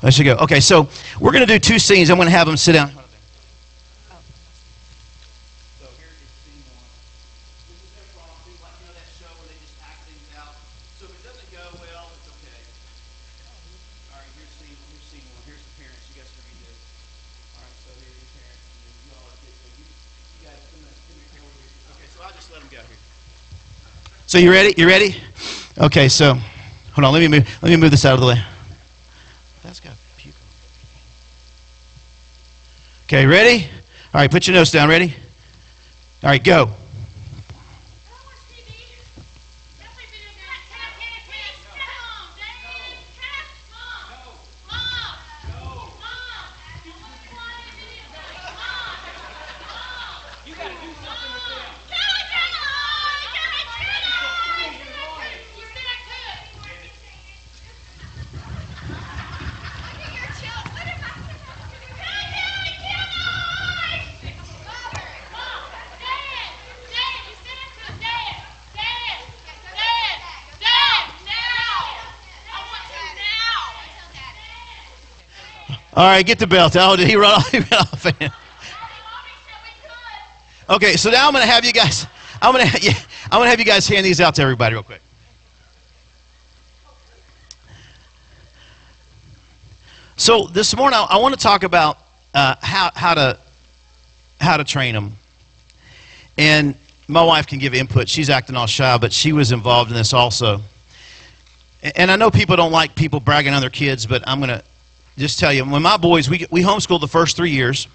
That 0.00 0.12
should 0.12 0.24
go. 0.24 0.34
Okay, 0.36 0.60
so 0.60 0.88
we're 1.20 1.32
going 1.32 1.46
to 1.46 1.52
do 1.52 1.58
two 1.58 1.78
scenes. 1.78 2.10
I'm 2.10 2.16
going 2.16 2.26
to 2.26 2.32
have 2.32 2.46
them 2.46 2.56
sit 2.56 2.72
down. 2.72 2.90
So 24.32 24.38
you 24.38 24.50
ready? 24.50 24.72
You 24.78 24.88
ready? 24.88 25.14
Okay, 25.76 26.08
so 26.08 26.32
hold 26.94 27.04
on. 27.04 27.12
Let 27.12 27.20
me 27.20 27.28
move. 27.28 27.46
Let 27.60 27.68
me 27.68 27.76
move 27.76 27.90
this 27.90 28.06
out 28.06 28.14
of 28.14 28.20
the 28.20 28.28
way. 28.28 28.42
That's 29.62 29.78
got 29.78 29.92
puke. 30.16 30.34
Okay, 33.04 33.26
ready? 33.26 33.66
All 34.14 34.22
right, 34.22 34.30
put 34.30 34.46
your 34.46 34.54
nose 34.54 34.70
down. 34.70 34.88
Ready? 34.88 35.14
All 36.22 36.30
right, 36.30 36.42
go. 36.42 36.70
All 75.94 76.06
right, 76.06 76.24
get 76.24 76.38
the 76.38 76.46
belt. 76.46 76.74
Oh, 76.78 76.96
did 76.96 77.06
he 77.06 77.16
run 77.16 77.32
off? 77.38 77.50
He 77.50 77.58
ran 77.58 77.80
off. 77.80 78.06
okay, 80.70 80.96
so 80.96 81.10
now 81.10 81.26
I'm 81.26 81.32
going 81.34 81.44
to 81.44 81.50
have 81.50 81.64
you 81.64 81.72
guys. 81.72 82.06
I'm 82.40 82.54
going 82.54 82.66
to. 82.70 82.80
Yeah, 82.80 82.94
I'm 83.24 83.38
going 83.38 83.46
to 83.46 83.50
have 83.50 83.58
you 83.58 83.66
guys 83.66 83.86
hand 83.86 84.06
these 84.06 84.20
out 84.20 84.34
to 84.36 84.42
everybody 84.42 84.74
real 84.74 84.82
quick. 84.82 85.02
So 90.16 90.46
this 90.46 90.74
morning, 90.74 90.98
I, 90.98 91.16
I 91.16 91.18
want 91.18 91.34
to 91.34 91.40
talk 91.40 91.62
about 91.62 91.98
uh, 92.32 92.54
how 92.62 92.90
how 92.94 93.14
to 93.14 93.38
how 94.40 94.56
to 94.56 94.64
train 94.64 94.94
them, 94.94 95.12
and 96.38 96.74
my 97.06 97.22
wife 97.22 97.46
can 97.46 97.58
give 97.58 97.74
input. 97.74 98.08
She's 98.08 98.30
acting 98.30 98.56
all 98.56 98.66
shy, 98.66 98.96
but 98.96 99.12
she 99.12 99.32
was 99.32 99.52
involved 99.52 99.90
in 99.90 99.96
this 99.96 100.14
also. 100.14 100.60
And 101.96 102.12
I 102.12 102.16
know 102.16 102.30
people 102.30 102.54
don't 102.54 102.70
like 102.70 102.94
people 102.94 103.18
bragging 103.18 103.52
on 103.52 103.60
their 103.60 103.68
kids, 103.68 104.06
but 104.06 104.22
I'm 104.26 104.40
to 104.40 104.62
just 105.18 105.38
tell 105.38 105.52
you, 105.52 105.64
when 105.64 105.82
my 105.82 105.96
boys, 105.96 106.28
we, 106.28 106.46
we 106.50 106.62
homeschooled 106.62 107.00
the 107.00 107.08
first 107.08 107.36
three 107.36 107.50
years. 107.50 107.86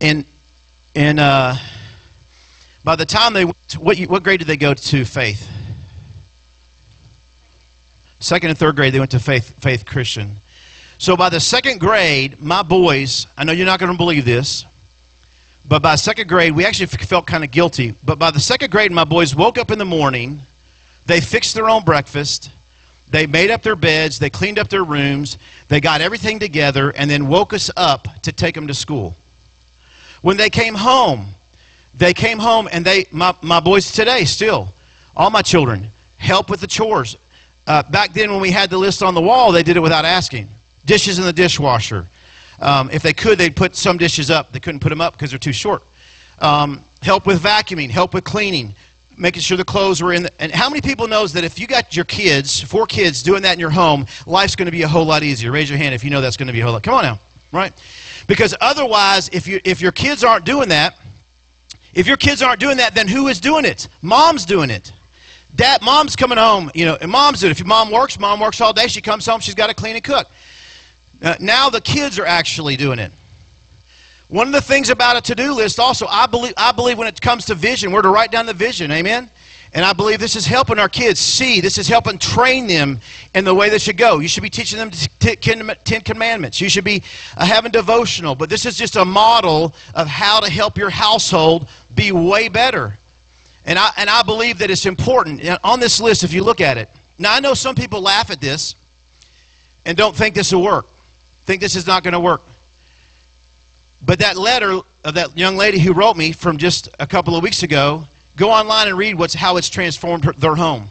And, 0.00 0.24
and 0.94 1.18
uh, 1.18 1.56
by 2.84 2.96
the 2.96 3.06
time 3.06 3.32
they, 3.32 3.44
went 3.44 3.56
what, 3.78 3.98
what 4.00 4.22
grade 4.22 4.40
did 4.40 4.48
they 4.48 4.56
go 4.56 4.74
to 4.74 5.04
faith? 5.04 5.48
Second 8.20 8.50
and 8.50 8.58
third 8.58 8.76
grade, 8.76 8.92
they 8.92 8.98
went 8.98 9.12
to 9.12 9.20
faith, 9.20 9.54
faith 9.62 9.86
Christian. 9.86 10.36
So 10.98 11.16
by 11.16 11.30
the 11.30 11.40
second 11.40 11.80
grade, 11.80 12.42
my 12.42 12.62
boys, 12.62 13.26
I 13.38 13.44
know 13.44 13.52
you're 13.52 13.64
not 13.64 13.80
going 13.80 13.92
to 13.92 13.96
believe 13.96 14.26
this, 14.26 14.66
but 15.66 15.80
by 15.80 15.94
second 15.94 16.28
grade, 16.28 16.52
we 16.52 16.66
actually 16.66 16.86
felt 16.86 17.26
kind 17.26 17.44
of 17.44 17.50
guilty. 17.50 17.94
But 18.04 18.18
by 18.18 18.30
the 18.30 18.40
second 18.40 18.70
grade, 18.70 18.92
my 18.92 19.04
boys 19.04 19.34
woke 19.34 19.56
up 19.56 19.70
in 19.70 19.78
the 19.78 19.86
morning, 19.86 20.42
they 21.06 21.20
fixed 21.22 21.54
their 21.54 21.70
own 21.70 21.84
breakfast, 21.84 22.50
they 23.10 23.26
made 23.26 23.50
up 23.50 23.62
their 23.62 23.76
beds, 23.76 24.18
they 24.18 24.30
cleaned 24.30 24.58
up 24.58 24.68
their 24.68 24.84
rooms, 24.84 25.38
they 25.68 25.80
got 25.80 26.00
everything 26.00 26.38
together, 26.38 26.90
and 26.90 27.10
then 27.10 27.28
woke 27.28 27.52
us 27.52 27.70
up 27.76 28.08
to 28.22 28.32
take 28.32 28.54
them 28.54 28.66
to 28.68 28.74
school. 28.74 29.16
When 30.22 30.36
they 30.36 30.50
came 30.50 30.74
home, 30.74 31.34
they 31.94 32.14
came 32.14 32.38
home 32.38 32.68
and 32.70 32.84
they, 32.84 33.06
my, 33.10 33.34
my 33.42 33.60
boys 33.60 33.90
today 33.92 34.24
still, 34.24 34.72
all 35.16 35.30
my 35.30 35.42
children, 35.42 35.90
help 36.18 36.50
with 36.50 36.60
the 36.60 36.66
chores. 36.66 37.16
Uh, 37.66 37.82
back 37.90 38.12
then 38.12 38.30
when 38.30 38.40
we 38.40 38.50
had 38.50 38.70
the 38.70 38.78
list 38.78 39.02
on 39.02 39.14
the 39.14 39.20
wall, 39.20 39.52
they 39.52 39.62
did 39.62 39.76
it 39.76 39.80
without 39.80 40.04
asking. 40.04 40.48
Dishes 40.84 41.18
in 41.18 41.24
the 41.24 41.32
dishwasher. 41.32 42.06
Um, 42.60 42.90
if 42.90 43.02
they 43.02 43.12
could, 43.12 43.38
they'd 43.38 43.56
put 43.56 43.74
some 43.74 43.96
dishes 43.96 44.30
up. 44.30 44.52
They 44.52 44.60
couldn't 44.60 44.80
put 44.80 44.90
them 44.90 45.00
up 45.00 45.14
because 45.14 45.30
they're 45.30 45.38
too 45.38 45.52
short. 45.52 45.82
Um, 46.38 46.84
help 47.02 47.26
with 47.26 47.42
vacuuming, 47.42 47.90
help 47.90 48.14
with 48.14 48.24
cleaning, 48.24 48.74
making 49.20 49.42
sure 49.42 49.56
the 49.56 49.64
clothes 49.64 50.02
were 50.02 50.12
in. 50.12 50.24
The, 50.24 50.42
and 50.42 50.50
how 50.50 50.68
many 50.68 50.80
people 50.80 51.06
knows 51.06 51.32
that 51.34 51.44
if 51.44 51.58
you 51.58 51.66
got 51.66 51.94
your 51.94 52.06
kids, 52.06 52.60
four 52.60 52.86
kids, 52.86 53.22
doing 53.22 53.42
that 53.42 53.52
in 53.52 53.60
your 53.60 53.70
home, 53.70 54.06
life's 54.26 54.56
going 54.56 54.66
to 54.66 54.72
be 54.72 54.82
a 54.82 54.88
whole 54.88 55.04
lot 55.04 55.22
easier? 55.22 55.52
Raise 55.52 55.68
your 55.68 55.78
hand 55.78 55.94
if 55.94 56.02
you 56.02 56.10
know 56.10 56.20
that's 56.20 56.36
going 56.36 56.46
to 56.48 56.52
be 56.52 56.60
a 56.60 56.64
whole 56.64 56.72
lot. 56.72 56.82
Come 56.82 56.94
on 56.94 57.02
now, 57.04 57.20
right? 57.52 57.72
Because 58.26 58.54
otherwise, 58.60 59.28
if 59.32 59.46
you 59.46 59.60
if 59.64 59.80
your 59.80 59.92
kids 59.92 60.24
aren't 60.24 60.44
doing 60.44 60.70
that, 60.70 60.96
if 61.92 62.06
your 62.06 62.16
kids 62.16 62.42
aren't 62.42 62.60
doing 62.60 62.78
that, 62.78 62.94
then 62.94 63.06
who 63.08 63.28
is 63.28 63.40
doing 63.40 63.64
it? 63.64 63.88
Mom's 64.02 64.44
doing 64.44 64.70
it. 64.70 64.92
Dad, 65.54 65.82
mom's 65.82 66.14
coming 66.14 66.38
home, 66.38 66.70
you 66.74 66.84
know, 66.84 66.96
and 67.00 67.10
mom's 67.10 67.40
doing 67.40 67.50
it. 67.50 67.52
If 67.52 67.58
your 67.58 67.66
mom 67.66 67.90
works, 67.90 68.18
mom 68.18 68.40
works 68.40 68.60
all 68.60 68.72
day. 68.72 68.86
She 68.86 69.00
comes 69.00 69.26
home, 69.26 69.40
she's 69.40 69.54
got 69.54 69.66
to 69.66 69.74
clean 69.74 69.96
and 69.96 70.04
cook. 70.04 70.28
Uh, 71.20 71.34
now 71.40 71.68
the 71.68 71.80
kids 71.80 72.18
are 72.18 72.26
actually 72.26 72.76
doing 72.76 72.98
it. 72.98 73.12
One 74.30 74.46
of 74.46 74.52
the 74.52 74.60
things 74.60 74.90
about 74.90 75.16
a 75.16 75.20
to-do 75.20 75.52
list 75.52 75.80
also, 75.80 76.06
I 76.06 76.26
believe, 76.26 76.54
I 76.56 76.70
believe 76.70 76.96
when 76.96 77.08
it 77.08 77.20
comes 77.20 77.46
to 77.46 77.56
vision, 77.56 77.90
we're 77.90 78.02
to 78.02 78.10
write 78.10 78.30
down 78.30 78.46
the 78.46 78.54
vision. 78.54 78.92
Amen? 78.92 79.28
And 79.72 79.84
I 79.84 79.92
believe 79.92 80.20
this 80.20 80.36
is 80.36 80.46
helping 80.46 80.78
our 80.78 80.88
kids 80.88 81.18
see. 81.18 81.60
This 81.60 81.78
is 81.78 81.88
helping 81.88 82.16
train 82.16 82.68
them 82.68 83.00
in 83.34 83.44
the 83.44 83.52
way 83.52 83.70
they 83.70 83.78
should 83.78 83.96
go. 83.96 84.20
You 84.20 84.28
should 84.28 84.44
be 84.44 84.50
teaching 84.50 84.78
them 84.78 84.92
Ten 85.18 86.00
Commandments. 86.02 86.60
You 86.60 86.68
should 86.68 86.84
be 86.84 87.02
uh, 87.36 87.44
having 87.44 87.72
devotional. 87.72 88.36
But 88.36 88.48
this 88.48 88.66
is 88.66 88.76
just 88.76 88.94
a 88.94 89.04
model 89.04 89.74
of 89.94 90.06
how 90.06 90.38
to 90.38 90.48
help 90.48 90.78
your 90.78 90.90
household 90.90 91.68
be 91.96 92.12
way 92.12 92.48
better. 92.48 92.98
And 93.64 93.80
I, 93.80 93.90
and 93.96 94.08
I 94.08 94.22
believe 94.22 94.58
that 94.58 94.70
it's 94.70 94.86
important. 94.86 95.42
On 95.64 95.80
this 95.80 96.00
list, 96.00 96.22
if 96.22 96.32
you 96.32 96.44
look 96.44 96.60
at 96.60 96.78
it, 96.78 96.88
now 97.18 97.34
I 97.34 97.40
know 97.40 97.54
some 97.54 97.74
people 97.74 98.00
laugh 98.00 98.30
at 98.30 98.40
this 98.40 98.76
and 99.84 99.96
don't 99.96 100.14
think 100.14 100.36
this 100.36 100.52
will 100.52 100.62
work, 100.62 100.86
think 101.46 101.60
this 101.60 101.74
is 101.74 101.86
not 101.86 102.04
going 102.04 102.14
to 102.14 102.20
work. 102.20 102.42
But 104.02 104.18
that 104.20 104.36
letter 104.36 104.80
of 105.04 105.14
that 105.14 105.36
young 105.36 105.56
lady 105.56 105.78
who 105.78 105.92
wrote 105.92 106.16
me 106.16 106.32
from 106.32 106.56
just 106.56 106.88
a 106.98 107.06
couple 107.06 107.36
of 107.36 107.42
weeks 107.42 107.62
ago, 107.62 108.06
go 108.36 108.50
online 108.50 108.88
and 108.88 108.96
read 108.96 109.14
what's, 109.14 109.34
how 109.34 109.56
it's 109.56 109.68
transformed 109.68 110.24
her, 110.24 110.32
their 110.32 110.54
home. 110.54 110.88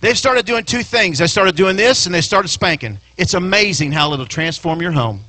They've 0.00 0.16
started 0.16 0.46
doing 0.46 0.64
two 0.64 0.82
things. 0.82 1.18
They 1.18 1.26
started 1.26 1.56
doing 1.56 1.76
this 1.76 2.06
and 2.06 2.14
they 2.14 2.20
started 2.20 2.48
spanking. 2.48 2.98
It's 3.16 3.34
amazing 3.34 3.92
how 3.92 4.12
it'll 4.12 4.26
transform 4.26 4.80
your 4.80 4.92
home. 4.92 5.20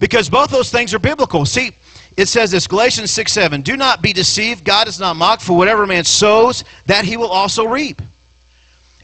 Because 0.00 0.28
both 0.28 0.50
those 0.50 0.70
things 0.70 0.94
are 0.94 0.98
biblical. 0.98 1.44
See, 1.44 1.72
it 2.16 2.28
says 2.28 2.50
this 2.50 2.66
Galatians 2.66 3.10
6 3.10 3.30
7. 3.30 3.62
Do 3.62 3.76
not 3.76 4.02
be 4.02 4.12
deceived. 4.12 4.64
God 4.64 4.88
is 4.88 4.98
not 4.98 5.16
mocked, 5.16 5.42
for 5.42 5.56
whatever 5.56 5.86
man 5.86 6.04
sows, 6.04 6.64
that 6.86 7.04
he 7.04 7.16
will 7.16 7.28
also 7.28 7.64
reap. 7.64 8.02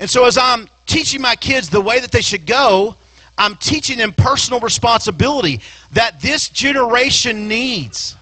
And 0.01 0.11
so, 0.11 0.25
as 0.25 0.37
I'm 0.37 0.69
teaching 0.87 1.21
my 1.21 1.37
kids 1.37 1.71
the 1.71 1.81
way 1.81 2.01
that 2.01 2.11
they 2.11 2.23
should 2.23 2.47
go, 2.47 2.97
I'm 3.37 3.57
teaching 3.57 3.99
them 3.99 4.13
personal 4.13 4.61
responsibility 4.61 5.61
that 5.93 6.21
this 6.21 6.49
generation 6.49 7.49
needs. 7.49 8.17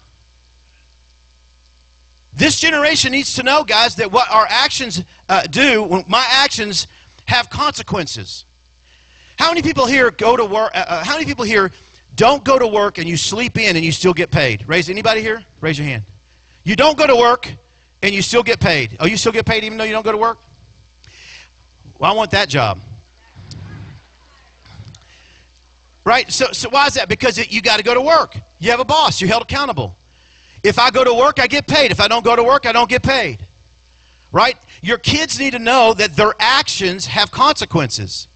This 2.33 2.59
generation 2.59 3.11
needs 3.11 3.35
to 3.35 3.43
know, 3.43 3.63
guys, 3.63 3.95
that 3.97 4.11
what 4.11 4.29
our 4.31 4.47
actions 4.49 5.03
uh, 5.29 5.43
do, 5.43 6.03
my 6.07 6.25
actions 6.29 6.87
have 7.27 7.49
consequences. 7.49 8.45
How 9.37 9.49
many 9.49 9.61
people 9.61 9.85
here 9.85 10.09
go 10.09 10.35
to 10.35 10.45
work? 10.45 10.71
Uh, 10.73 10.85
uh, 10.87 11.03
how 11.03 11.13
many 11.13 11.25
people 11.25 11.45
here 11.45 11.71
don't 12.15 12.43
go 12.43 12.57
to 12.57 12.67
work 12.67 12.97
and 12.97 13.07
you 13.07 13.17
sleep 13.17 13.57
in 13.57 13.75
and 13.75 13.85
you 13.85 13.91
still 13.91 14.13
get 14.13 14.31
paid? 14.31 14.67
Raise 14.67 14.89
anybody 14.89 15.21
here? 15.21 15.45
Raise 15.61 15.77
your 15.77 15.87
hand. 15.87 16.05
You 16.63 16.75
don't 16.75 16.97
go 16.97 17.05
to 17.05 17.15
work 17.15 17.51
and 18.01 18.13
you 18.15 18.21
still 18.21 18.43
get 18.43 18.59
paid. 18.59 18.97
Oh, 18.99 19.05
you 19.05 19.17
still 19.17 19.31
get 19.31 19.45
paid 19.45 19.63
even 19.63 19.77
though 19.77 19.83
you 19.83 19.91
don't 19.91 20.03
go 20.03 20.11
to 20.11 20.17
work? 20.17 20.39
Well, 21.99 22.11
I 22.11 22.15
want 22.15 22.31
that 22.31 22.49
job. 22.49 22.79
Right? 26.05 26.31
So, 26.31 26.51
so 26.51 26.69
why 26.69 26.87
is 26.87 26.95
that? 26.95 27.07
Because 27.07 27.37
it, 27.37 27.51
you 27.51 27.61
got 27.61 27.77
to 27.77 27.83
go 27.83 27.93
to 27.93 28.01
work. 28.01 28.37
You 28.59 28.71
have 28.71 28.79
a 28.79 28.85
boss. 28.85 29.21
You're 29.21 29.29
held 29.29 29.43
accountable. 29.43 29.95
If 30.63 30.79
I 30.79 30.91
go 30.91 31.03
to 31.03 31.13
work, 31.13 31.39
I 31.39 31.47
get 31.47 31.67
paid. 31.67 31.91
If 31.91 31.99
I 31.99 32.07
don't 32.07 32.23
go 32.23 32.35
to 32.35 32.43
work, 32.43 32.65
I 32.65 32.71
don't 32.71 32.89
get 32.89 33.03
paid. 33.03 33.45
Right? 34.31 34.57
Your 34.81 34.97
kids 34.97 35.39
need 35.39 35.51
to 35.51 35.59
know 35.59 35.93
that 35.93 36.15
their 36.15 36.33
actions 36.39 37.05
have 37.05 37.31
consequences. 37.31 38.27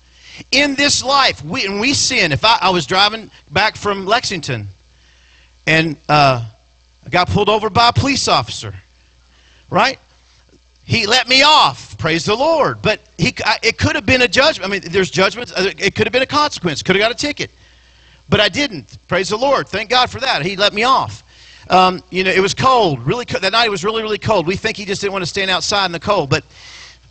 In 0.52 0.76
this 0.76 1.04
life, 1.04 1.44
we, 1.44 1.66
and 1.66 1.80
we 1.80 1.94
sin. 1.94 2.32
If 2.32 2.46
I, 2.46 2.58
I 2.62 2.70
was 2.70 2.86
driving 2.86 3.32
back 3.52 3.76
from 3.76 4.06
Lexington 4.06 4.68
and 5.66 5.98
uh, 6.08 6.46
I 7.06 7.10
got 7.10 7.30
pulled 7.30 7.50
over 7.50 7.70
by 7.70 7.90
a 7.90 7.94
police 7.94 8.28
officer, 8.28 8.74
right? 9.70 10.00
He 10.88 11.06
let 11.06 11.28
me 11.28 11.44
off. 11.44 11.98
Praise 11.98 12.24
the 12.24 12.34
Lord. 12.34 12.82
But 12.82 13.02
he, 13.18 13.36
it 13.62 13.78
could 13.78 13.96
have 13.96 14.06
been 14.06 14.22
a 14.22 14.28
judgment. 14.28 14.70
I 14.70 14.72
mean, 14.72 14.82
there's 14.90 15.12
judgments. 15.12 15.52
Uh, 15.52 15.74
it 15.78 15.96
could 15.96 16.08
have 16.08 16.14
been 16.14 16.22
a 16.22 16.26
consequence. 16.26 16.82
Could 16.82 16.96
have 16.96 17.04
got 17.04 17.12
a 17.12 17.16
ticket. 17.16 17.52
But 18.30 18.40
I 18.40 18.48
didn't. 18.48 18.98
Praise 19.10 19.28
the 19.28 19.36
Lord. 19.36 19.68
Thank 19.68 19.90
God 19.90 20.10
for 20.10 20.22
that. 20.22 20.46
He 20.46 20.56
let 20.56 20.74
me 20.74 20.84
off. 20.84 21.24
Um, 21.70 22.02
you 22.10 22.24
know, 22.24 22.32
it 22.32 22.40
was 22.40 22.54
cold. 22.54 23.06
Really, 23.06 23.26
that 23.26 23.52
night 23.52 23.66
it 23.66 23.70
was 23.70 23.84
really, 23.84 24.02
really 24.02 24.18
cold. 24.18 24.48
We 24.48 24.56
think 24.56 24.78
he 24.78 24.86
just 24.86 25.02
didn't 25.02 25.12
want 25.12 25.24
to 25.24 25.30
stand 25.30 25.52
outside 25.52 25.88
in 25.88 25.92
the 25.92 26.00
cold. 26.00 26.30
But, 26.30 26.46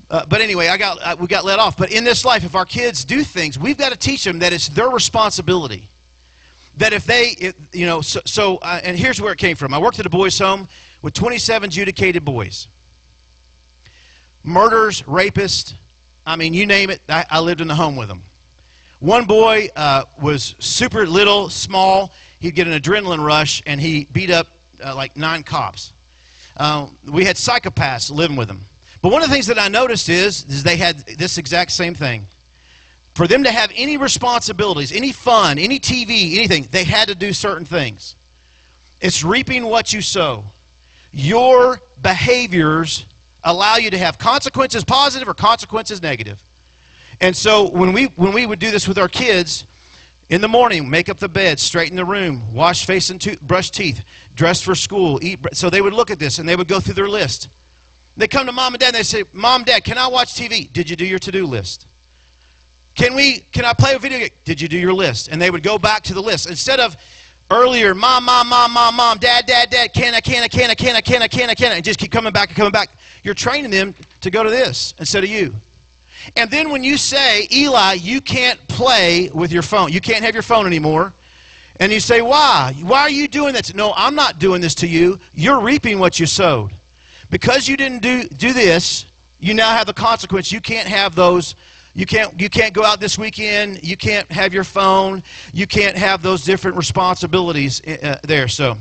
uh, 0.08 0.24
but 0.24 0.40
anyway, 0.40 0.68
I 0.68 0.78
got, 0.78 0.98
uh, 1.02 1.16
we 1.20 1.26
got 1.26 1.44
let 1.44 1.58
off. 1.58 1.76
But 1.76 1.92
in 1.92 2.02
this 2.02 2.24
life, 2.24 2.44
if 2.44 2.54
our 2.54 2.64
kids 2.64 3.04
do 3.04 3.22
things, 3.22 3.58
we've 3.58 3.76
got 3.76 3.90
to 3.90 3.98
teach 3.98 4.24
them 4.24 4.38
that 4.38 4.54
it's 4.54 4.68
their 4.68 4.88
responsibility. 4.88 5.90
That 6.78 6.94
if 6.94 7.04
they, 7.04 7.36
if, 7.38 7.74
you 7.74 7.84
know, 7.84 8.00
so, 8.00 8.22
so 8.24 8.56
uh, 8.58 8.80
and 8.82 8.96
here's 8.96 9.20
where 9.20 9.34
it 9.34 9.38
came 9.38 9.56
from. 9.56 9.74
I 9.74 9.78
worked 9.78 9.98
at 9.98 10.06
a 10.06 10.10
boys' 10.10 10.38
home 10.38 10.66
with 11.02 11.12
27 11.12 11.68
adjudicated 11.68 12.24
boys 12.24 12.68
murders, 14.46 15.02
rapists. 15.02 15.74
I 16.24 16.36
mean, 16.36 16.54
you 16.54 16.66
name 16.66 16.90
it, 16.90 17.02
I, 17.08 17.26
I 17.28 17.40
lived 17.40 17.60
in 17.60 17.68
the 17.68 17.74
home 17.74 17.96
with 17.96 18.08
them. 18.08 18.22
One 19.00 19.26
boy 19.26 19.68
uh, 19.76 20.04
was 20.20 20.54
super 20.58 21.06
little, 21.06 21.50
small. 21.50 22.14
He'd 22.40 22.54
get 22.54 22.66
an 22.66 22.80
adrenaline 22.80 23.24
rush, 23.24 23.62
and 23.66 23.80
he 23.80 24.06
beat 24.06 24.30
up 24.30 24.48
uh, 24.82 24.94
like 24.94 25.16
nine 25.16 25.42
cops. 25.42 25.92
Uh, 26.56 26.88
we 27.04 27.24
had 27.24 27.36
psychopaths 27.36 28.10
living 28.10 28.36
with 28.36 28.48
him. 28.48 28.62
But 29.02 29.12
one 29.12 29.22
of 29.22 29.28
the 29.28 29.34
things 29.34 29.46
that 29.48 29.58
I 29.58 29.68
noticed 29.68 30.08
is, 30.08 30.44
is 30.44 30.62
they 30.62 30.76
had 30.76 30.98
this 31.00 31.36
exact 31.36 31.72
same 31.72 31.94
thing. 31.94 32.26
For 33.14 33.26
them 33.26 33.44
to 33.44 33.50
have 33.50 33.70
any 33.74 33.96
responsibilities, 33.96 34.92
any 34.92 35.12
fun, 35.12 35.58
any 35.58 35.78
TV, 35.78 36.36
anything, 36.36 36.64
they 36.70 36.84
had 36.84 37.08
to 37.08 37.14
do 37.14 37.32
certain 37.32 37.64
things. 37.64 38.14
It's 39.00 39.22
reaping 39.22 39.66
what 39.66 39.92
you 39.92 40.00
sow. 40.00 40.44
Your 41.12 41.80
behaviors 42.00 43.06
allow 43.46 43.76
you 43.76 43.90
to 43.90 43.98
have 43.98 44.18
consequences 44.18 44.84
positive 44.84 45.26
or 45.26 45.34
consequences 45.34 46.02
negative. 46.02 46.44
And 47.20 47.34
so 47.34 47.70
when 47.70 47.92
we 47.94 48.06
when 48.06 48.34
we 48.34 48.44
would 48.44 48.58
do 48.58 48.70
this 48.70 48.86
with 48.86 48.98
our 48.98 49.08
kids, 49.08 49.64
in 50.28 50.40
the 50.40 50.48
morning, 50.48 50.90
make 50.90 51.08
up 51.08 51.18
the 51.18 51.28
bed, 51.28 51.58
straighten 51.58 51.96
the 51.96 52.04
room, 52.04 52.52
wash 52.52 52.84
face 52.84 53.10
and 53.10 53.20
to- 53.20 53.38
brush 53.38 53.70
teeth, 53.70 54.04
dress 54.34 54.60
for 54.60 54.74
school, 54.74 55.22
eat. 55.22 55.38
So 55.52 55.70
they 55.70 55.80
would 55.80 55.92
look 55.92 56.10
at 56.10 56.18
this 56.18 56.38
and 56.38 56.48
they 56.48 56.56
would 56.56 56.68
go 56.68 56.80
through 56.80 56.94
their 56.94 57.08
list. 57.08 57.48
They 58.16 58.26
come 58.26 58.46
to 58.46 58.52
mom 58.52 58.74
and 58.74 58.80
dad 58.80 58.88
and 58.88 58.96
they 58.96 59.02
say, 59.02 59.24
"Mom, 59.32 59.62
dad, 59.64 59.84
can 59.84 59.98
I 59.98 60.08
watch 60.08 60.34
TV? 60.34 60.70
Did 60.72 60.90
you 60.90 60.96
do 60.96 61.06
your 61.06 61.18
to-do 61.18 61.46
list? 61.46 61.86
Can 62.96 63.14
we? 63.14 63.40
Can 63.52 63.64
I 63.64 63.72
play 63.72 63.94
a 63.94 63.98
video 63.98 64.18
game? 64.18 64.30
Did 64.44 64.60
you 64.60 64.68
do 64.68 64.78
your 64.78 64.94
list?" 64.94 65.28
And 65.28 65.40
they 65.40 65.50
would 65.50 65.62
go 65.62 65.78
back 65.78 66.02
to 66.04 66.14
the 66.14 66.22
list 66.22 66.48
instead 66.48 66.80
of 66.80 66.96
earlier, 67.50 67.94
mom, 67.94 68.24
mom, 68.24 68.48
mom, 68.48 68.72
mom, 68.72 68.96
mom, 68.96 69.18
dad, 69.18 69.46
dad, 69.46 69.70
dad, 69.70 69.92
can 69.92 70.14
I, 70.14 70.20
can 70.20 70.42
I, 70.42 70.48
can 70.48 70.70
I, 70.70 70.74
can 70.74 70.96
I, 70.96 71.00
can 71.00 71.22
I, 71.22 71.28
can 71.28 71.50
I, 71.50 71.54
can 71.54 71.72
I, 71.72 71.74
and 71.76 71.84
just 71.84 71.98
keep 71.98 72.10
coming 72.10 72.32
back 72.32 72.48
and 72.48 72.56
coming 72.56 72.72
back. 72.72 72.90
You're 73.22 73.34
training 73.34 73.70
them 73.70 73.94
to 74.20 74.30
go 74.30 74.42
to 74.42 74.50
this 74.50 74.94
instead 74.98 75.24
of 75.24 75.30
you. 75.30 75.54
And 76.34 76.50
then 76.50 76.70
when 76.70 76.82
you 76.82 76.96
say, 76.96 77.46
Eli, 77.52 77.94
you 77.94 78.20
can't 78.20 78.66
play 78.68 79.30
with 79.30 79.52
your 79.52 79.62
phone, 79.62 79.92
you 79.92 80.00
can't 80.00 80.24
have 80.24 80.34
your 80.34 80.42
phone 80.42 80.66
anymore, 80.66 81.12
and 81.78 81.92
you 81.92 82.00
say, 82.00 82.22
why? 82.22 82.72
Why 82.82 83.00
are 83.02 83.10
you 83.10 83.28
doing 83.28 83.52
that? 83.54 83.74
No, 83.74 83.92
I'm 83.96 84.14
not 84.14 84.38
doing 84.38 84.60
this 84.60 84.74
to 84.76 84.88
you. 84.88 85.20
You're 85.32 85.60
reaping 85.60 85.98
what 85.98 86.18
you 86.18 86.26
sowed. 86.26 86.74
Because 87.30 87.68
you 87.68 87.76
didn't 87.76 88.02
do, 88.02 88.26
do 88.28 88.52
this, 88.52 89.06
you 89.38 89.52
now 89.52 89.70
have 89.70 89.86
the 89.86 89.92
consequence. 89.92 90.50
You 90.50 90.60
can't 90.60 90.88
have 90.88 91.14
those 91.14 91.54
you 91.96 92.04
can't, 92.04 92.38
you 92.38 92.50
can't 92.50 92.74
go 92.74 92.84
out 92.84 93.00
this 93.00 93.16
weekend. 93.16 93.82
You 93.82 93.96
can't 93.96 94.30
have 94.30 94.52
your 94.52 94.64
phone. 94.64 95.22
You 95.54 95.66
can't 95.66 95.96
have 95.96 96.20
those 96.20 96.44
different 96.44 96.76
responsibilities 96.76 97.80
uh, 97.86 98.20
there. 98.22 98.48
So, 98.48 98.76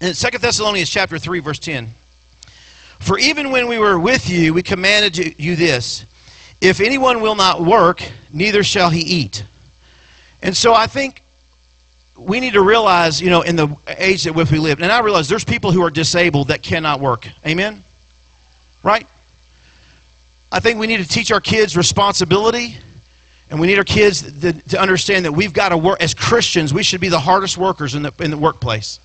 in 0.00 0.12
2 0.12 0.38
Thessalonians 0.38 0.90
chapter 0.90 1.20
3, 1.20 1.38
verse 1.38 1.60
10. 1.60 1.88
For 2.98 3.16
even 3.20 3.52
when 3.52 3.68
we 3.68 3.78
were 3.78 3.96
with 3.96 4.28
you, 4.28 4.54
we 4.54 4.62
commanded 4.64 5.38
you 5.38 5.54
this 5.54 6.04
If 6.60 6.80
anyone 6.80 7.20
will 7.20 7.36
not 7.36 7.62
work, 7.62 8.02
neither 8.32 8.64
shall 8.64 8.90
he 8.90 9.02
eat. 9.02 9.44
And 10.42 10.56
so 10.56 10.74
I 10.74 10.88
think 10.88 11.22
we 12.16 12.40
need 12.40 12.54
to 12.54 12.62
realize, 12.62 13.20
you 13.20 13.30
know, 13.30 13.42
in 13.42 13.54
the 13.54 13.68
age 13.86 14.24
that 14.24 14.34
we 14.34 14.58
live, 14.58 14.82
and 14.82 14.90
I 14.90 14.98
realize 14.98 15.28
there's 15.28 15.44
people 15.44 15.70
who 15.70 15.82
are 15.84 15.90
disabled 15.90 16.48
that 16.48 16.60
cannot 16.60 16.98
work. 16.98 17.28
Amen? 17.46 17.84
Right? 18.82 19.06
I 20.52 20.60
think 20.60 20.78
we 20.78 20.86
need 20.86 20.98
to 20.98 21.08
teach 21.08 21.32
our 21.32 21.40
kids 21.40 21.76
responsibility. 21.76 22.76
And 23.50 23.60
we 23.60 23.66
need 23.66 23.76
our 23.76 23.84
kids 23.84 24.22
to, 24.40 24.52
to 24.52 24.80
understand 24.80 25.24
that 25.26 25.32
we've 25.32 25.52
got 25.52 25.70
to 25.70 25.76
work, 25.76 26.02
as 26.02 26.14
Christians, 26.14 26.72
we 26.72 26.82
should 26.82 27.00
be 27.00 27.10
the 27.10 27.20
hardest 27.20 27.58
workers 27.58 27.94
in 27.94 28.02
the, 28.02 28.12
in 28.20 28.30
the 28.30 28.38
workplace. 28.38 28.98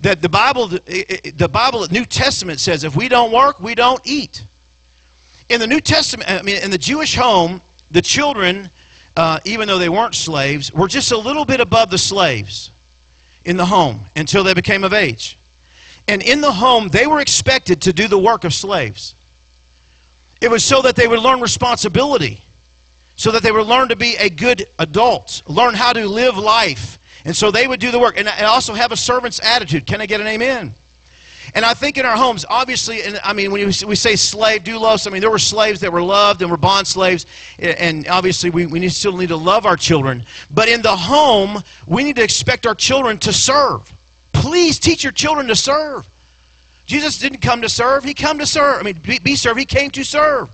that 0.00 0.22
the 0.22 0.28
Bible, 0.28 0.68
the 0.68 1.48
Bible, 1.50 1.80
the 1.80 1.92
New 1.92 2.04
Testament 2.04 2.60
says 2.60 2.84
if 2.84 2.96
we 2.96 3.08
don't 3.08 3.32
work, 3.32 3.60
we 3.60 3.74
don't 3.74 4.00
eat. 4.06 4.44
In 5.48 5.60
the 5.60 5.66
New 5.66 5.80
Testament, 5.80 6.30
I 6.30 6.42
mean, 6.42 6.62
in 6.62 6.70
the 6.70 6.78
Jewish 6.78 7.14
home, 7.14 7.60
the 7.90 8.02
children, 8.02 8.70
uh, 9.16 9.40
even 9.44 9.68
though 9.68 9.78
they 9.78 9.88
weren't 9.88 10.14
slaves, 10.14 10.72
were 10.72 10.88
just 10.88 11.12
a 11.12 11.18
little 11.18 11.44
bit 11.44 11.60
above 11.60 11.90
the 11.90 11.98
slaves 11.98 12.70
in 13.44 13.56
the 13.56 13.66
home 13.66 14.06
until 14.16 14.44
they 14.44 14.54
became 14.54 14.84
of 14.84 14.92
age. 14.92 15.38
And 16.08 16.22
in 16.22 16.40
the 16.40 16.52
home, 16.52 16.88
they 16.88 17.06
were 17.06 17.20
expected 17.20 17.82
to 17.82 17.92
do 17.92 18.08
the 18.08 18.18
work 18.18 18.44
of 18.44 18.54
slaves. 18.54 19.14
It 20.40 20.50
was 20.50 20.64
so 20.64 20.82
that 20.82 20.96
they 20.96 21.06
would 21.06 21.20
learn 21.20 21.40
responsibility, 21.40 22.42
so 23.16 23.30
that 23.32 23.42
they 23.42 23.52
would 23.52 23.66
learn 23.66 23.88
to 23.88 23.96
be 23.96 24.16
a 24.16 24.30
good 24.30 24.66
adult, 24.78 25.42
learn 25.46 25.74
how 25.74 25.92
to 25.92 26.06
live 26.06 26.36
life. 26.36 26.98
And 27.24 27.36
so 27.36 27.50
they 27.50 27.66
would 27.66 27.80
do 27.80 27.90
the 27.90 27.98
work 27.98 28.16
and 28.16 28.28
also 28.28 28.72
have 28.72 28.92
a 28.92 28.96
servant's 28.96 29.40
attitude. 29.40 29.86
Can 29.86 30.00
I 30.00 30.06
get 30.06 30.20
an 30.20 30.26
amen? 30.26 30.74
And 31.54 31.64
I 31.64 31.74
think 31.74 31.98
in 31.98 32.06
our 32.06 32.16
homes, 32.16 32.44
obviously, 32.48 33.02
and 33.02 33.18
I 33.24 33.32
mean, 33.32 33.50
when 33.50 33.66
we 33.66 33.96
say 33.96 34.16
slave, 34.16 34.62
doulos, 34.62 35.06
I 35.06 35.10
mean, 35.10 35.20
there 35.20 35.30
were 35.30 35.38
slaves 35.38 35.80
that 35.80 35.92
were 35.92 36.02
loved 36.02 36.42
and 36.42 36.50
were 36.50 36.56
bond 36.56 36.86
slaves, 36.86 37.26
and 37.58 38.06
obviously 38.08 38.50
we, 38.50 38.66
we 38.66 38.88
still 38.88 39.16
need 39.16 39.28
to 39.28 39.36
love 39.36 39.66
our 39.66 39.76
children. 39.76 40.24
But 40.50 40.68
in 40.68 40.80
the 40.82 40.94
home, 40.94 41.62
we 41.86 42.04
need 42.04 42.16
to 42.16 42.22
expect 42.22 42.66
our 42.66 42.74
children 42.74 43.18
to 43.18 43.32
serve. 43.32 43.92
Please 44.32 44.78
teach 44.78 45.02
your 45.02 45.12
children 45.12 45.46
to 45.48 45.56
serve. 45.56 46.08
Jesus 46.90 47.18
didn't 47.18 47.38
come 47.38 47.62
to 47.62 47.68
serve, 47.68 48.02
He 48.02 48.14
came 48.14 48.36
to 48.40 48.46
serve. 48.46 48.80
I 48.80 48.82
mean, 48.82 48.98
be, 48.98 49.20
be 49.20 49.36
served, 49.36 49.60
He 49.60 49.64
came 49.64 49.92
to 49.92 50.02
serve. 50.02 50.50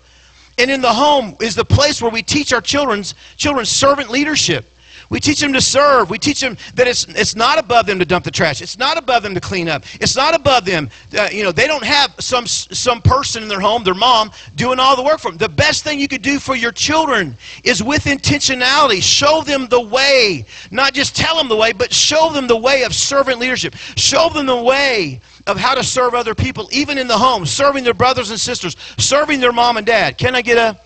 And 0.58 0.70
in 0.70 0.82
the 0.82 0.92
home 0.92 1.34
is 1.40 1.54
the 1.54 1.64
place 1.64 2.02
where 2.02 2.10
we 2.10 2.22
teach 2.22 2.52
our 2.52 2.60
children's 2.60 3.14
children 3.38 3.64
servant 3.64 4.10
leadership. 4.10 4.70
We 5.08 5.20
teach 5.20 5.40
them 5.40 5.52
to 5.52 5.60
serve. 5.60 6.10
We 6.10 6.18
teach 6.18 6.40
them 6.40 6.56
that 6.74 6.88
it's, 6.88 7.04
it's 7.08 7.36
not 7.36 7.58
above 7.58 7.86
them 7.86 7.98
to 7.98 8.04
dump 8.04 8.24
the 8.24 8.30
trash. 8.30 8.60
It's 8.60 8.78
not 8.78 8.98
above 8.98 9.22
them 9.22 9.34
to 9.34 9.40
clean 9.40 9.68
up. 9.68 9.84
It's 10.00 10.16
not 10.16 10.34
above 10.34 10.64
them. 10.64 10.90
Uh, 11.16 11.28
you 11.30 11.42
know, 11.42 11.52
they 11.52 11.66
don't 11.66 11.84
have 11.84 12.14
some, 12.18 12.46
some 12.46 13.00
person 13.02 13.42
in 13.42 13.48
their 13.48 13.60
home, 13.60 13.84
their 13.84 13.94
mom, 13.94 14.32
doing 14.56 14.78
all 14.78 14.96
the 14.96 15.02
work 15.02 15.20
for 15.20 15.30
them. 15.30 15.38
The 15.38 15.48
best 15.48 15.84
thing 15.84 16.00
you 16.00 16.08
could 16.08 16.22
do 16.22 16.38
for 16.38 16.56
your 16.56 16.72
children 16.72 17.36
is 17.64 17.82
with 17.82 18.04
intentionality. 18.04 19.02
Show 19.02 19.42
them 19.42 19.68
the 19.68 19.80
way. 19.80 20.44
Not 20.70 20.94
just 20.94 21.14
tell 21.14 21.36
them 21.36 21.48
the 21.48 21.56
way, 21.56 21.72
but 21.72 21.92
show 21.92 22.32
them 22.32 22.46
the 22.46 22.56
way 22.56 22.82
of 22.82 22.94
servant 22.94 23.38
leadership. 23.38 23.74
Show 23.96 24.28
them 24.30 24.46
the 24.46 24.62
way 24.62 25.20
of 25.46 25.56
how 25.56 25.74
to 25.74 25.84
serve 25.84 26.14
other 26.14 26.34
people, 26.34 26.68
even 26.72 26.98
in 26.98 27.06
the 27.06 27.16
home, 27.16 27.46
serving 27.46 27.84
their 27.84 27.94
brothers 27.94 28.30
and 28.30 28.40
sisters, 28.40 28.76
serving 28.98 29.40
their 29.40 29.52
mom 29.52 29.76
and 29.76 29.86
dad. 29.86 30.18
Can 30.18 30.34
I 30.34 30.42
get 30.42 30.56
a 30.56 30.78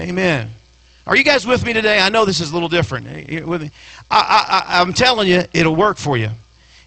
amen? 0.00 0.50
Are 1.06 1.16
you 1.16 1.22
guys 1.22 1.46
with 1.46 1.64
me 1.64 1.72
today? 1.72 2.00
I 2.00 2.08
know 2.08 2.24
this 2.24 2.40
is 2.40 2.50
a 2.50 2.54
little 2.54 2.68
different. 2.68 3.06
With 3.46 3.62
me, 3.62 3.70
I, 4.10 4.64
I, 4.66 4.80
I'm 4.80 4.92
telling 4.92 5.28
you, 5.28 5.44
it'll 5.52 5.76
work 5.76 5.98
for 5.98 6.16
you. 6.16 6.30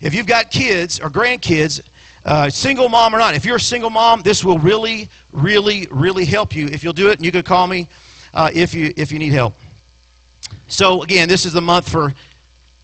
If 0.01 0.13
you've 0.13 0.27
got 0.27 0.51
kids 0.51 0.99
or 0.99 1.09
grandkids, 1.09 1.87
uh, 2.25 2.49
single 2.49 2.89
mom 2.89 3.15
or 3.15 3.17
not, 3.17 3.33
if 3.33 3.45
you're 3.45 3.55
a 3.55 3.61
single 3.61 3.89
mom, 3.89 4.21
this 4.21 4.43
will 4.43 4.59
really, 4.59 5.07
really, 5.31 5.87
really 5.89 6.25
help 6.25 6.53
you. 6.53 6.67
If 6.67 6.83
you'll 6.83 6.91
do 6.91 7.09
it, 7.09 7.17
and 7.17 7.25
you 7.25 7.31
can 7.31 7.43
call 7.43 7.65
me 7.65 7.87
uh, 8.33 8.51
if 8.53 8.73
you 8.73 8.93
if 8.97 9.09
you 9.09 9.19
need 9.19 9.31
help. 9.31 9.53
So 10.67 11.01
again, 11.01 11.29
this 11.29 11.45
is 11.45 11.53
the 11.53 11.61
month 11.61 11.89
for 11.89 12.13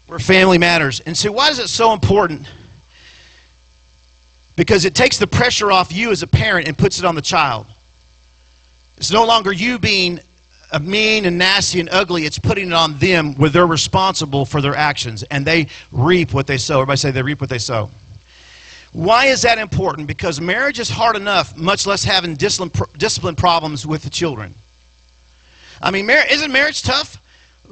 where 0.08 0.19
family 0.19 0.58
matters. 0.58 1.02
And 1.02 1.17
so, 1.17 1.34
why 1.34 1.50
is 1.50 1.60
it 1.60 1.67
so 1.67 1.91
important? 1.91 2.48
Because 4.56 4.86
it 4.86 4.95
takes 4.95 5.17
the 5.17 5.28
pressure 5.28 5.69
off 5.69 5.91
you 5.91 6.12
as 6.12 6.24
a 6.24 6.28
parent 6.28 6.69
and 6.69 6.78
puts 6.78 6.98
it 6.98 7.04
on 7.04 7.13
the 7.13 7.21
child. 7.21 7.67
It's 8.98 9.12
no 9.12 9.26
longer 9.26 9.52
you 9.52 9.78
being 9.78 10.21
mean 10.80 11.26
and 11.26 11.38
nasty 11.38 11.80
and 11.80 11.90
ugly, 11.92 12.26
it's 12.26 12.40
putting 12.40 12.68
it 12.68 12.74
on 12.74 12.98
them 12.98 13.34
where 13.36 13.50
they're 13.50 13.68
responsible 13.68 14.46
for 14.46 14.62
their 14.62 14.76
actions 14.76 15.24
and 15.24 15.46
they 15.46 15.68
reap 15.92 16.34
what 16.34 16.48
they 16.48 16.58
sow. 16.58 16.82
Everybody 16.82 16.98
say 16.98 17.12
they 17.12 17.22
reap 17.22 17.42
what 17.42 17.50
they 17.50 17.60
sow. 17.60 17.90
Why 18.92 19.26
is 19.26 19.42
that 19.42 19.58
important? 19.58 20.08
Because 20.08 20.40
marriage 20.40 20.80
is 20.80 20.90
hard 20.90 21.16
enough, 21.18 21.58
much 21.58 21.86
less 21.86 22.04
having 22.04 22.36
discipline 22.36 23.36
problems 23.36 23.86
with 23.86 24.04
the 24.04 24.10
children. 24.10 24.54
I 25.82 25.92
mean, 25.92 26.10
isn't 26.10 26.52
marriage 26.52 26.82
tough? 26.82 27.22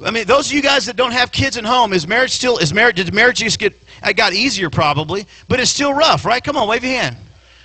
I 0.04 0.10
mean, 0.10 0.26
those 0.26 0.48
of 0.48 0.52
you 0.52 0.60
guys 0.60 0.84
that 0.86 0.96
don't 0.96 1.12
have 1.12 1.32
kids 1.32 1.56
at 1.56 1.64
home, 1.64 1.92
is 1.92 2.06
marriage 2.06 2.32
still, 2.32 2.58
is 2.58 2.74
marriage, 2.74 2.96
did 2.96 3.14
marriage 3.14 3.38
just 3.38 3.58
get, 3.58 3.74
it 4.04 4.16
got 4.16 4.34
easier 4.34 4.68
probably, 4.68 5.26
but 5.48 5.60
it's 5.60 5.70
still 5.70 5.94
rough, 5.94 6.24
right? 6.24 6.42
Come 6.44 6.56
on, 6.56 6.68
wave 6.68 6.84
your 6.84 6.92
hand. 6.92 7.16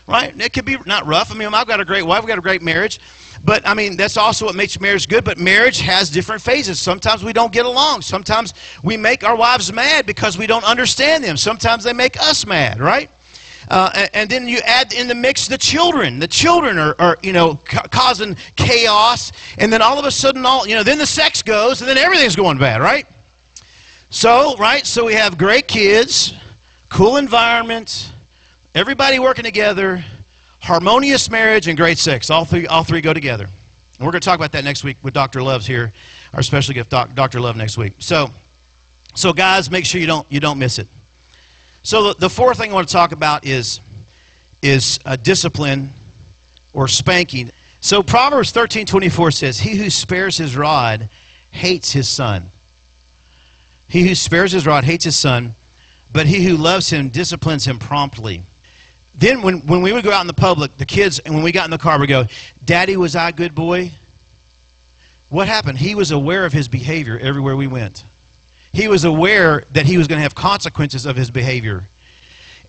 Right? 0.07 0.39
It 0.41 0.53
could 0.53 0.65
be 0.65 0.77
not 0.85 1.05
rough. 1.05 1.31
I 1.31 1.35
mean, 1.35 1.53
I've 1.53 1.67
got 1.67 1.79
a 1.79 1.85
great 1.85 2.03
wife, 2.03 2.21
I've 2.21 2.27
got 2.27 2.39
a 2.39 2.41
great 2.41 2.61
marriage. 2.61 2.99
But 3.43 3.67
I 3.67 3.73
mean, 3.73 3.97
that's 3.97 4.17
also 4.17 4.45
what 4.45 4.55
makes 4.55 4.79
marriage 4.79 5.07
good. 5.07 5.23
But 5.23 5.37
marriage 5.37 5.79
has 5.79 6.09
different 6.09 6.41
phases. 6.41 6.79
Sometimes 6.79 7.23
we 7.23 7.33
don't 7.33 7.51
get 7.51 7.65
along. 7.65 8.01
Sometimes 8.01 8.53
we 8.83 8.97
make 8.97 9.23
our 9.23 9.35
wives 9.35 9.71
mad 9.71 10.05
because 10.05 10.37
we 10.37 10.47
don't 10.47 10.63
understand 10.65 11.23
them. 11.23 11.37
Sometimes 11.37 11.83
they 11.83 11.93
make 11.93 12.19
us 12.19 12.45
mad, 12.45 12.79
right? 12.79 13.09
Uh, 13.69 14.07
and, 14.13 14.29
then 14.29 14.47
you 14.47 14.57
add 14.59 14.93
in 14.93 15.07
the 15.07 15.13
mix 15.13 15.47
the 15.47 15.57
children. 15.57 16.17
The 16.17 16.27
children 16.27 16.79
are, 16.79 16.95
are 16.97 17.17
you 17.21 17.33
know, 17.33 17.55
ca 17.65 17.83
causing 17.91 18.35
chaos. 18.55 19.31
And 19.57 19.71
then 19.71 19.81
all 19.81 19.99
of 19.99 20.05
a 20.05 20.11
sudden, 20.11 20.45
all 20.45 20.67
you 20.67 20.75
know, 20.75 20.81
then 20.81 20.97
the 20.97 21.05
sex 21.05 21.43
goes, 21.43 21.81
and 21.81 21.89
then 21.89 21.97
everything's 21.97 22.35
going 22.35 22.57
bad, 22.57 22.81
right? 22.81 23.05
So, 24.09 24.55
right, 24.57 24.87
so 24.87 25.05
we 25.05 25.13
have 25.13 25.37
great 25.37 25.67
kids, 25.67 26.33
cool 26.89 27.17
environment, 27.17 28.11
everybody 28.73 29.19
working 29.19 29.43
together, 29.43 30.03
harmonious 30.61 31.29
marriage 31.29 31.67
and 31.67 31.77
great 31.77 31.97
sex. 31.97 32.29
All 32.29 32.45
three, 32.45 32.67
all 32.67 32.83
three 32.83 33.01
go 33.01 33.13
together. 33.13 33.45
And 33.45 34.05
we're 34.05 34.11
going 34.11 34.21
to 34.21 34.25
talk 34.25 34.37
about 34.37 34.51
that 34.53 34.63
next 34.63 34.83
week 34.83 34.97
with 35.03 35.13
Dr. 35.13 35.41
Love's 35.41 35.65
here, 35.67 35.91
our 36.33 36.41
special 36.41 36.73
gift, 36.73 36.89
doc, 36.89 37.13
Dr. 37.13 37.39
Love, 37.39 37.57
next 37.57 37.77
week. 37.77 37.93
So, 37.99 38.29
so 39.15 39.33
guys, 39.33 39.69
make 39.69 39.85
sure 39.85 39.99
you 39.99 40.07
don't 40.07 40.29
you 40.31 40.39
don't 40.39 40.59
miss 40.59 40.79
it. 40.79 40.87
So 41.83 42.09
the, 42.13 42.19
the 42.19 42.29
fourth 42.29 42.57
thing 42.57 42.71
I 42.71 42.73
want 42.73 42.87
to 42.87 42.93
talk 42.93 43.11
about 43.11 43.45
is 43.45 43.81
is 44.61 44.99
a 45.05 45.17
discipline 45.17 45.91
or 46.73 46.87
spanking. 46.87 47.51
So 47.81 48.03
Proverbs 48.03 48.51
thirteen 48.51 48.85
twenty 48.85 49.09
four 49.09 49.31
says, 49.31 49.59
"He 49.59 49.75
who 49.75 49.89
spares 49.89 50.37
his 50.37 50.55
rod 50.55 51.09
hates 51.51 51.91
his 51.91 52.07
son. 52.07 52.49
He 53.87 54.07
who 54.07 54.15
spares 54.15 54.51
his 54.51 54.67
rod 54.67 54.83
hates 54.83 55.03
his 55.03 55.17
son, 55.17 55.55
but 56.11 56.27
he 56.27 56.45
who 56.45 56.55
loves 56.55 56.89
him 56.89 57.09
disciplines 57.09 57.65
him 57.65 57.79
promptly." 57.79 58.43
Then 59.19 59.41
when, 59.41 59.59
when 59.67 59.81
we 59.81 59.91
would 59.91 60.03
go 60.03 60.11
out 60.11 60.21
in 60.21 60.27
the 60.27 60.33
public, 60.33 60.77
the 60.77 60.85
kids, 60.85 61.19
and 61.19 61.33
when 61.33 61.43
we 61.43 61.51
got 61.51 61.65
in 61.65 61.71
the 61.71 61.77
car, 61.77 61.99
we 61.99 62.07
go, 62.07 62.25
Daddy, 62.63 62.95
was 62.95 63.17
I 63.17 63.29
a 63.29 63.31
good 63.33 63.53
boy? 63.53 63.91
What 65.27 65.47
happened? 65.47 65.77
He 65.77 65.93
was 65.93 66.11
aware 66.11 66.45
of 66.45 66.53
his 66.53 66.69
behavior 66.69 67.19
everywhere 67.19 67.57
we 67.57 67.67
went. 67.67 68.05
He 68.71 68.87
was 68.87 69.03
aware 69.03 69.65
that 69.71 69.85
he 69.85 69.97
was 69.97 70.07
going 70.07 70.19
to 70.19 70.23
have 70.23 70.35
consequences 70.35 71.05
of 71.05 71.17
his 71.17 71.29
behavior. 71.29 71.83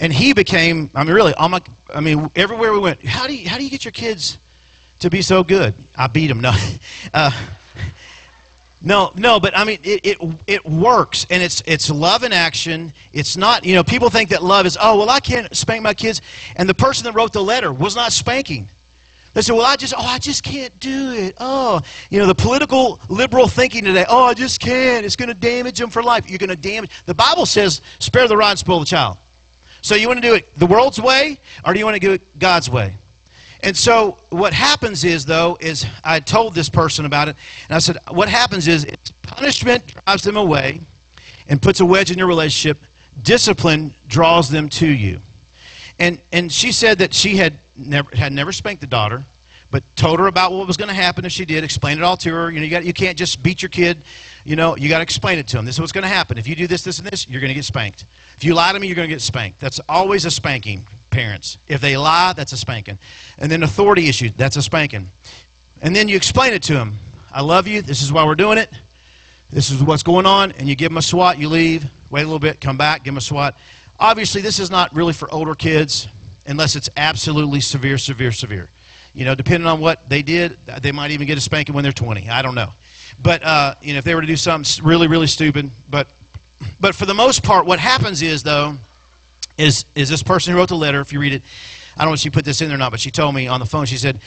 And 0.00 0.12
he 0.12 0.32
became, 0.32 0.90
I 0.94 1.04
mean, 1.04 1.14
really, 1.14 1.34
my, 1.38 1.60
I 1.94 2.00
mean, 2.00 2.28
everywhere 2.34 2.72
we 2.72 2.80
went, 2.80 3.04
how 3.04 3.26
do 3.28 3.34
you, 3.34 3.48
how 3.48 3.56
do 3.56 3.64
you 3.64 3.70
get 3.70 3.84
your 3.84 3.92
kids 3.92 4.38
to 5.00 5.08
be 5.08 5.22
so 5.22 5.44
good? 5.44 5.74
I 5.94 6.08
beat 6.08 6.28
them. 6.28 6.40
No. 6.40 6.52
Uh, 7.14 7.30
no, 8.82 9.12
no, 9.14 9.38
but 9.38 9.56
I 9.56 9.64
mean, 9.64 9.78
it, 9.82 10.00
it, 10.04 10.18
it 10.46 10.64
works, 10.64 11.26
and 11.28 11.42
it's, 11.42 11.62
it's 11.66 11.90
love 11.90 12.22
in 12.22 12.32
action. 12.32 12.92
It's 13.12 13.36
not, 13.36 13.64
you 13.64 13.74
know, 13.74 13.84
people 13.84 14.08
think 14.08 14.30
that 14.30 14.42
love 14.42 14.64
is, 14.64 14.78
oh, 14.80 14.98
well, 14.98 15.10
I 15.10 15.20
can't 15.20 15.54
spank 15.54 15.82
my 15.82 15.92
kids. 15.92 16.22
And 16.56 16.68
the 16.68 16.74
person 16.74 17.04
that 17.04 17.12
wrote 17.12 17.32
the 17.32 17.42
letter 17.42 17.72
was 17.72 17.94
not 17.94 18.12
spanking. 18.12 18.68
They 19.32 19.42
said, 19.42 19.52
well, 19.52 19.66
I 19.66 19.76
just, 19.76 19.94
oh, 19.96 20.02
I 20.02 20.18
just 20.18 20.42
can't 20.42 20.78
do 20.80 21.12
it. 21.12 21.36
Oh, 21.38 21.80
you 22.08 22.18
know, 22.18 22.26
the 22.26 22.34
political 22.34 23.00
liberal 23.08 23.46
thinking 23.46 23.84
today, 23.84 24.04
oh, 24.08 24.24
I 24.24 24.34
just 24.34 24.60
can't. 24.60 25.06
It's 25.06 25.14
going 25.14 25.28
to 25.28 25.34
damage 25.34 25.78
them 25.78 25.90
for 25.90 26.02
life. 26.02 26.28
You're 26.28 26.38
going 26.38 26.50
to 26.50 26.56
damage. 26.56 26.90
The 27.04 27.14
Bible 27.14 27.46
says, 27.46 27.80
spare 28.00 28.26
the 28.26 28.36
rod 28.36 28.50
and 28.50 28.58
spoil 28.58 28.80
the 28.80 28.86
child. 28.86 29.18
So 29.82 29.94
you 29.94 30.08
want 30.08 30.18
to 30.18 30.28
do 30.28 30.34
it 30.34 30.52
the 30.56 30.66
world's 30.66 31.00
way, 31.00 31.38
or 31.64 31.72
do 31.72 31.78
you 31.78 31.84
want 31.84 31.94
to 31.94 32.00
do 32.00 32.12
it 32.12 32.38
God's 32.38 32.68
way? 32.68 32.96
And 33.62 33.76
so 33.76 34.18
what 34.30 34.52
happens 34.52 35.04
is, 35.04 35.26
though, 35.26 35.58
is 35.60 35.86
I 36.04 36.20
told 36.20 36.54
this 36.54 36.68
person 36.68 37.04
about 37.04 37.28
it, 37.28 37.36
and 37.68 37.76
I 37.76 37.78
said, 37.78 37.98
what 38.10 38.28
happens 38.28 38.68
is 38.68 38.86
punishment 39.22 39.94
drives 40.04 40.22
them 40.22 40.36
away 40.36 40.80
and 41.46 41.60
puts 41.60 41.80
a 41.80 41.84
wedge 41.84 42.10
in 42.10 42.18
your 42.18 42.26
relationship. 42.26 42.82
Discipline 43.22 43.94
draws 44.06 44.48
them 44.48 44.68
to 44.70 44.86
you. 44.86 45.20
And, 45.98 46.20
and 46.32 46.50
she 46.50 46.72
said 46.72 46.98
that 46.98 47.12
she 47.12 47.36
had 47.36 47.58
never, 47.76 48.14
had 48.16 48.32
never 48.32 48.52
spanked 48.52 48.80
the 48.80 48.86
daughter, 48.86 49.24
but 49.70 49.84
told 49.94 50.18
her 50.18 50.26
about 50.26 50.52
what 50.52 50.66
was 50.66 50.76
going 50.76 50.88
to 50.88 50.94
happen 50.94 51.24
if 51.24 51.32
she 51.32 51.44
did, 51.44 51.62
explained 51.62 52.00
it 52.00 52.02
all 52.02 52.16
to 52.16 52.30
her. 52.32 52.50
You 52.50 52.60
know, 52.60 52.64
you, 52.64 52.70
got, 52.70 52.84
you 52.84 52.94
can't 52.94 53.18
just 53.18 53.42
beat 53.42 53.60
your 53.60 53.68
kid. 53.68 54.02
You 54.44 54.56
know, 54.56 54.76
you 54.76 54.88
got 54.88 54.98
to 54.98 55.02
explain 55.02 55.38
it 55.38 55.46
to 55.48 55.58
them. 55.58 55.66
This 55.66 55.74
is 55.74 55.80
what's 55.80 55.92
going 55.92 56.02
to 56.02 56.08
happen. 56.08 56.38
If 56.38 56.48
you 56.48 56.56
do 56.56 56.66
this, 56.66 56.82
this, 56.82 56.98
and 56.98 57.06
this, 57.06 57.28
you're 57.28 57.40
going 57.40 57.50
to 57.50 57.54
get 57.54 57.66
spanked. 57.66 58.06
If 58.36 58.44
you 58.44 58.54
lie 58.54 58.72
to 58.72 58.80
me, 58.80 58.86
you're 58.86 58.96
going 58.96 59.08
to 59.08 59.14
get 59.14 59.20
spanked. 59.20 59.60
That's 59.60 59.80
always 59.88 60.24
a 60.24 60.30
spanking 60.30 60.86
parents. 61.10 61.58
If 61.68 61.80
they 61.80 61.96
lie, 61.96 62.32
that's 62.32 62.52
a 62.52 62.56
spanking. 62.56 62.98
And 63.38 63.50
then 63.50 63.62
authority 63.62 64.08
issues, 64.08 64.32
that's 64.34 64.56
a 64.56 64.62
spanking. 64.62 65.08
And 65.82 65.94
then 65.94 66.08
you 66.08 66.16
explain 66.16 66.52
it 66.52 66.62
to 66.64 66.74
them. 66.74 66.98
I 67.30 67.42
love 67.42 67.66
you. 67.66 67.82
This 67.82 68.02
is 68.02 68.12
why 68.12 68.24
we're 68.24 68.34
doing 68.34 68.58
it. 68.58 68.70
This 69.50 69.70
is 69.70 69.82
what's 69.82 70.02
going 70.02 70.26
on. 70.26 70.52
And 70.52 70.68
you 70.68 70.76
give 70.76 70.90
them 70.90 70.98
a 70.98 71.02
swat, 71.02 71.38
you 71.38 71.48
leave, 71.48 71.90
wait 72.10 72.22
a 72.22 72.24
little 72.24 72.38
bit, 72.38 72.60
come 72.60 72.76
back, 72.76 73.04
give 73.04 73.12
them 73.12 73.18
a 73.18 73.22
swat. 73.22 73.56
Obviously, 73.98 74.40
this 74.40 74.58
is 74.58 74.70
not 74.70 74.94
really 74.94 75.12
for 75.12 75.32
older 75.32 75.54
kids 75.54 76.08
unless 76.46 76.76
it's 76.76 76.88
absolutely 76.96 77.60
severe, 77.60 77.98
severe, 77.98 78.32
severe. 78.32 78.68
You 79.12 79.24
know, 79.24 79.34
depending 79.34 79.66
on 79.66 79.80
what 79.80 80.08
they 80.08 80.22
did, 80.22 80.52
they 80.80 80.92
might 80.92 81.10
even 81.10 81.26
get 81.26 81.36
a 81.36 81.40
spanking 81.40 81.74
when 81.74 81.82
they're 81.82 81.92
20. 81.92 82.28
I 82.28 82.42
don't 82.42 82.54
know. 82.54 82.70
But, 83.22 83.42
uh, 83.42 83.74
you 83.82 83.92
know, 83.92 83.98
if 83.98 84.04
they 84.04 84.14
were 84.14 84.20
to 84.20 84.26
do 84.26 84.36
something 84.36 84.84
really, 84.84 85.08
really 85.08 85.26
stupid. 85.26 85.70
But, 85.88 86.08
but 86.78 86.94
for 86.94 87.06
the 87.06 87.14
most 87.14 87.42
part, 87.42 87.66
what 87.66 87.78
happens 87.78 88.22
is, 88.22 88.42
though, 88.42 88.76
is, 89.60 89.84
is 89.94 90.08
this 90.08 90.22
person 90.22 90.52
who 90.52 90.58
wrote 90.58 90.68
the 90.68 90.76
letter. 90.76 91.00
If 91.00 91.12
you 91.12 91.20
read 91.20 91.34
it, 91.34 91.42
I 91.96 92.02
don't 92.02 92.10
know 92.10 92.14
if 92.14 92.20
she 92.20 92.30
put 92.30 92.44
this 92.44 92.60
in 92.60 92.68
there 92.68 92.76
or 92.76 92.78
not, 92.78 92.90
but 92.90 93.00
she 93.00 93.10
told 93.10 93.34
me 93.34 93.46
on 93.46 93.60
the 93.60 93.66
phone, 93.66 93.86
she 93.86 93.98
said, 93.98 94.20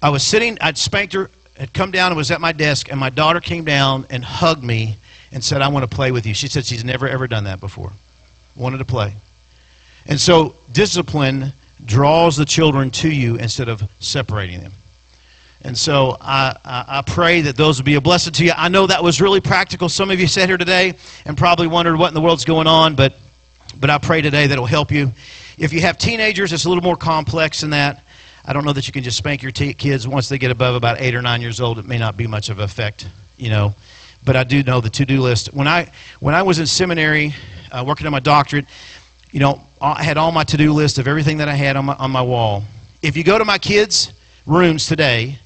I 0.00 0.10
was 0.10 0.22
sitting, 0.22 0.56
I'd 0.60 0.78
spanked 0.78 1.12
her, 1.12 1.30
had 1.56 1.72
come 1.72 1.90
down 1.90 2.12
and 2.12 2.16
was 2.16 2.30
at 2.30 2.40
my 2.40 2.52
desk, 2.52 2.90
and 2.90 2.98
my 2.98 3.10
daughter 3.10 3.40
came 3.40 3.64
down 3.64 4.06
and 4.10 4.24
hugged 4.24 4.62
me 4.62 4.96
and 5.32 5.44
said, 5.44 5.60
I 5.60 5.68
want 5.68 5.88
to 5.88 5.94
play 5.94 6.12
with 6.12 6.24
you. 6.24 6.34
She 6.34 6.48
said 6.48 6.64
she's 6.64 6.84
never, 6.84 7.08
ever 7.08 7.26
done 7.26 7.44
that 7.44 7.60
before. 7.60 7.92
Wanted 8.56 8.78
to 8.78 8.84
play. 8.84 9.14
And 10.06 10.18
so 10.18 10.54
discipline 10.72 11.52
draws 11.84 12.36
the 12.36 12.44
children 12.44 12.90
to 12.90 13.10
you 13.10 13.36
instead 13.36 13.68
of 13.68 13.82
separating 14.00 14.60
them. 14.60 14.72
And 15.62 15.76
so 15.76 16.16
I, 16.20 16.56
I, 16.64 16.84
I, 16.88 17.02
pray 17.02 17.40
that 17.42 17.56
those 17.56 17.78
will 17.78 17.84
be 17.84 17.96
a 17.96 18.00
blessing 18.00 18.32
to 18.34 18.44
you. 18.44 18.52
I 18.56 18.68
know 18.68 18.86
that 18.86 19.02
was 19.02 19.20
really 19.20 19.40
practical. 19.40 19.88
Some 19.88 20.10
of 20.10 20.20
you 20.20 20.28
sat 20.28 20.48
here 20.48 20.56
today 20.56 20.94
and 21.24 21.36
probably 21.36 21.66
wondered 21.66 21.96
what 21.96 22.08
in 22.08 22.14
the 22.14 22.20
world's 22.20 22.44
going 22.44 22.68
on, 22.68 22.94
but, 22.94 23.18
but 23.78 23.90
I 23.90 23.98
pray 23.98 24.22
today 24.22 24.46
that 24.46 24.56
it 24.56 24.60
will 24.60 24.66
help 24.66 24.90
you. 24.90 25.12
If 25.58 25.72
you 25.72 25.80
have 25.80 25.98
teenagers, 25.98 26.52
it's 26.52 26.64
a 26.64 26.68
little 26.68 26.84
more 26.84 26.96
complex 26.96 27.60
than 27.60 27.70
that. 27.70 28.02
I 28.44 28.52
don't 28.52 28.64
know 28.64 28.72
that 28.72 28.86
you 28.86 28.92
can 28.92 29.02
just 29.02 29.18
spank 29.18 29.42
your 29.42 29.52
t- 29.52 29.74
kids 29.74 30.08
once 30.08 30.28
they 30.28 30.38
get 30.38 30.50
above 30.50 30.74
about 30.74 31.00
eight 31.00 31.14
or 31.14 31.22
nine 31.22 31.40
years 31.40 31.60
old. 31.60 31.78
It 31.78 31.84
may 31.84 31.98
not 31.98 32.16
be 32.16 32.26
much 32.26 32.48
of 32.48 32.60
effect, 32.60 33.08
you 33.36 33.50
know. 33.50 33.74
But 34.24 34.36
I 34.36 34.44
do 34.44 34.62
know 34.62 34.80
the 34.80 34.90
to-do 34.90 35.20
list. 35.20 35.52
When 35.52 35.68
I 35.68 35.90
when 36.20 36.34
I 36.34 36.42
was 36.42 36.58
in 36.58 36.66
seminary, 36.66 37.34
uh, 37.70 37.84
working 37.86 38.06
on 38.06 38.12
my 38.12 38.20
doctorate, 38.20 38.66
you 39.32 39.40
know, 39.40 39.66
I 39.80 40.02
had 40.02 40.16
all 40.16 40.32
my 40.32 40.44
to-do 40.44 40.72
list 40.72 40.98
of 40.98 41.06
everything 41.06 41.38
that 41.38 41.48
I 41.48 41.54
had 41.54 41.76
on 41.76 41.84
my 41.84 41.94
on 41.94 42.10
my 42.10 42.22
wall. 42.22 42.64
If 43.02 43.16
you 43.16 43.24
go 43.24 43.38
to 43.38 43.44
my 43.44 43.58
kids' 43.58 44.12
rooms 44.46 44.86
today, 44.86 45.38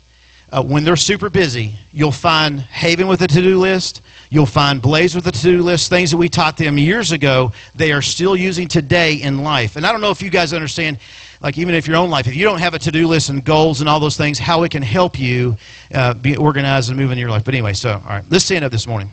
uh, 0.53 0.63
when 0.63 0.85
they're 0.85 0.97
super 0.97 1.31
busy, 1.31 1.75
you'll 1.93 2.13
find 2.13 2.61
Haven 2.61 3.09
with 3.09 3.23
a 3.23 3.27
to-do 3.27 3.59
list. 3.59 4.03
You'll 4.29 4.45
find 4.45 4.83
Blaze 4.83 5.15
with 5.15 5.27
a 5.27 5.33
to-do 5.33 5.63
list. 5.63 5.89
Things 5.89 6.11
that 6.11 6.19
we 6.19 6.29
taught 6.29 6.59
them 6.59 6.77
years 6.77 7.11
ago, 7.11 7.53
they 7.75 7.91
are 7.91 8.03
still 8.03 8.37
using 8.37 8.69
today 8.69 9.15
in 9.15 9.43
life. 9.43 9.77
And 9.77 9.87
I 9.87 9.93
don't 9.93 10.03
know 10.03 10.11
if 10.11 10.21
you 10.21 10.29
guys 10.29 10.53
understand, 10.53 10.99
like 11.41 11.57
even 11.57 11.75
if 11.75 11.87
your 11.87 11.97
own 11.97 12.11
life, 12.11 12.27
if 12.27 12.37
you 12.37 12.45
don't 12.45 12.59
have 12.59 12.75
a 12.75 12.79
to-do 12.79 13.09
list 13.09 13.31
and 13.31 13.43
goals 13.43 13.81
and 13.81 13.89
all 13.89 13.99
those 13.99 14.19
things, 14.19 14.39
how 14.39 14.63
it 14.63 14.71
can 14.71 14.83
help 14.83 15.19
you 15.19 15.57
uh, 15.95 16.13
be 16.15 16.37
organized 16.37 16.91
and 16.91 16.99
move 16.99 17.11
in 17.11 17.19
your 17.19 17.31
life. 17.31 17.45
But 17.45 17.55
anyway, 17.55 17.73
so 17.73 17.93
all 17.93 18.01
right, 18.09 18.25
let's 18.29 18.45
stand 18.45 18.63
up 18.63 18.73
this 18.73 18.87
morning. 18.87 19.11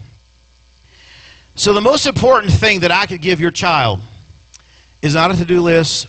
So 1.56 1.74
the 1.74 1.82
most 1.82 2.06
important 2.06 2.52
thing 2.52 2.82
that 2.82 2.92
I 2.92 3.06
could 3.06 3.22
give 3.22 3.40
your 3.40 3.52
child 3.52 4.02
is 5.02 5.16
not 5.16 5.32
a 5.32 5.38
to-do 5.38 5.62
list 5.62 6.08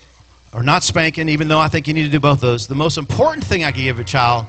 or 0.52 0.64
not 0.64 0.82
spanking, 0.82 1.28
even 1.28 1.46
though 1.46 1.60
I 1.60 1.68
think 1.68 1.86
you 1.86 1.94
need 1.94 2.04
to 2.04 2.10
do 2.10 2.18
both 2.18 2.40
those. 2.40 2.66
The 2.66 2.74
most 2.74 2.98
important 2.98 3.44
thing 3.44 3.62
I 3.62 3.70
could 3.70 3.82
give 3.82 4.00
a 4.00 4.04
child 4.04 4.46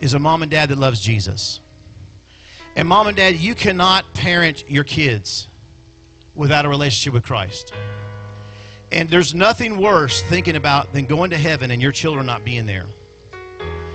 is 0.00 0.14
a 0.14 0.18
mom 0.18 0.42
and 0.42 0.50
dad 0.50 0.68
that 0.70 0.78
loves 0.78 1.00
Jesus. 1.00 1.60
And 2.76 2.88
mom 2.88 3.06
and 3.06 3.16
dad, 3.16 3.36
you 3.36 3.54
cannot 3.54 4.12
parent 4.14 4.68
your 4.68 4.84
kids 4.84 5.48
without 6.34 6.64
a 6.64 6.68
relationship 6.68 7.12
with 7.12 7.24
Christ. 7.24 7.72
And 8.90 9.08
there's 9.08 9.34
nothing 9.34 9.78
worse 9.78 10.22
thinking 10.22 10.56
about 10.56 10.92
than 10.92 11.06
going 11.06 11.30
to 11.30 11.38
heaven 11.38 11.70
and 11.70 11.80
your 11.80 11.92
children 11.92 12.26
not 12.26 12.44
being 12.44 12.66
there. 12.66 12.86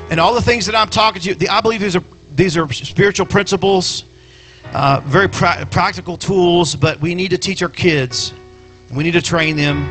And 0.10 0.20
all 0.20 0.34
the 0.34 0.42
things 0.42 0.66
that 0.66 0.76
I'm 0.76 0.90
talking 0.90 1.22
to 1.22 1.34
you, 1.34 1.48
I 1.50 1.62
believe 1.62 1.82
these 1.82 1.96
are 1.96 2.04
these 2.36 2.58
are 2.58 2.72
spiritual 2.72 3.26
principles, 3.26 4.06
uh, 4.74 5.02
very 5.06 5.28
pra- 5.28 5.68
practical 5.70 6.18
tools. 6.18 6.76
But 6.76 7.00
we 7.00 7.16
need 7.16 7.32
to 7.32 7.38
teach 7.38 7.62
our 7.62 7.70
kids. 7.70 8.34
We 8.92 9.04
need 9.04 9.12
to 9.12 9.22
train 9.22 9.56
them. 9.56 9.88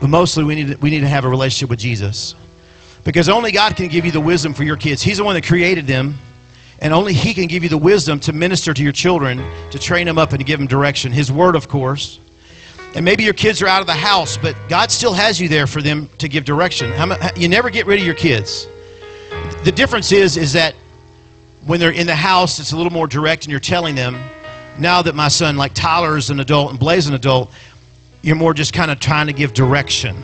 But 0.00 0.08
mostly, 0.08 0.44
we 0.44 0.54
need 0.54 0.68
to, 0.68 0.76
we 0.76 0.90
need 0.90 1.00
to 1.00 1.08
have 1.08 1.24
a 1.24 1.28
relationship 1.28 1.68
with 1.68 1.80
Jesus. 1.80 2.34
Because 3.08 3.30
only 3.30 3.52
God 3.52 3.74
can 3.74 3.88
give 3.88 4.04
you 4.04 4.12
the 4.12 4.20
wisdom 4.20 4.52
for 4.52 4.64
your 4.64 4.76
kids. 4.76 5.00
He's 5.00 5.16
the 5.16 5.24
one 5.24 5.34
that 5.34 5.46
created 5.46 5.86
them. 5.86 6.18
And 6.80 6.92
only 6.92 7.14
He 7.14 7.32
can 7.32 7.46
give 7.46 7.62
you 7.62 7.70
the 7.70 7.78
wisdom 7.78 8.20
to 8.20 8.34
minister 8.34 8.74
to 8.74 8.82
your 8.82 8.92
children, 8.92 9.42
to 9.70 9.78
train 9.78 10.04
them 10.04 10.18
up 10.18 10.32
and 10.32 10.40
to 10.40 10.44
give 10.44 10.58
them 10.58 10.68
direction. 10.68 11.10
His 11.10 11.32
Word, 11.32 11.56
of 11.56 11.68
course. 11.68 12.20
And 12.94 13.06
maybe 13.06 13.24
your 13.24 13.32
kids 13.32 13.62
are 13.62 13.66
out 13.66 13.80
of 13.80 13.86
the 13.86 13.94
house, 13.94 14.36
but 14.36 14.54
God 14.68 14.90
still 14.90 15.14
has 15.14 15.40
you 15.40 15.48
there 15.48 15.66
for 15.66 15.80
them 15.80 16.10
to 16.18 16.28
give 16.28 16.44
direction. 16.44 16.92
You 17.34 17.48
never 17.48 17.70
get 17.70 17.86
rid 17.86 17.98
of 17.98 18.04
your 18.04 18.14
kids. 18.14 18.68
The 19.64 19.72
difference 19.72 20.12
is, 20.12 20.36
is 20.36 20.52
that 20.52 20.74
when 21.64 21.80
they're 21.80 21.92
in 21.92 22.06
the 22.06 22.14
house, 22.14 22.58
it's 22.58 22.72
a 22.72 22.76
little 22.76 22.92
more 22.92 23.06
direct 23.06 23.44
and 23.44 23.50
you're 23.50 23.58
telling 23.58 23.94
them, 23.94 24.22
now 24.78 25.00
that 25.00 25.14
my 25.14 25.28
son, 25.28 25.56
like 25.56 25.72
Tyler, 25.72 26.18
is 26.18 26.28
an 26.28 26.40
adult 26.40 26.72
and 26.72 26.78
Blaze 26.78 27.06
an 27.06 27.14
adult, 27.14 27.52
you're 28.20 28.36
more 28.36 28.52
just 28.52 28.74
kind 28.74 28.90
of 28.90 29.00
trying 29.00 29.28
to 29.28 29.32
give 29.32 29.54
direction 29.54 30.22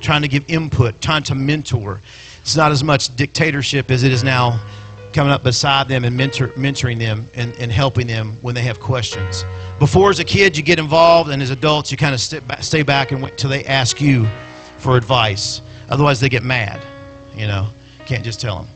trying 0.00 0.22
to 0.22 0.28
give 0.28 0.44
input, 0.48 1.00
trying 1.00 1.22
to 1.24 1.34
mentor. 1.34 2.00
It's 2.40 2.56
not 2.56 2.72
as 2.72 2.82
much 2.82 3.14
dictatorship 3.16 3.90
as 3.90 4.02
it 4.02 4.12
is 4.12 4.24
now 4.24 4.60
coming 5.12 5.32
up 5.32 5.42
beside 5.42 5.88
them 5.88 6.04
and 6.04 6.16
mentor, 6.16 6.48
mentoring 6.48 6.98
them 6.98 7.26
and, 7.34 7.54
and 7.56 7.70
helping 7.70 8.06
them 8.06 8.36
when 8.42 8.54
they 8.54 8.62
have 8.62 8.80
questions. 8.80 9.44
Before, 9.78 10.10
as 10.10 10.20
a 10.20 10.24
kid, 10.24 10.56
you 10.56 10.62
get 10.62 10.78
involved, 10.78 11.30
and 11.30 11.42
as 11.42 11.50
adults, 11.50 11.90
you 11.90 11.96
kind 11.96 12.14
of 12.14 12.20
stay 12.20 12.38
back, 12.40 12.62
stay 12.62 12.82
back 12.82 13.12
and 13.12 13.22
wait 13.22 13.36
till 13.36 13.50
they 13.50 13.64
ask 13.64 14.00
you 14.00 14.28
for 14.78 14.96
advice. 14.96 15.62
Otherwise, 15.88 16.20
they 16.20 16.28
get 16.28 16.42
mad. 16.42 16.84
You 17.34 17.46
know, 17.46 17.68
can't 18.06 18.24
just 18.24 18.40
tell 18.40 18.56
them. 18.56 18.68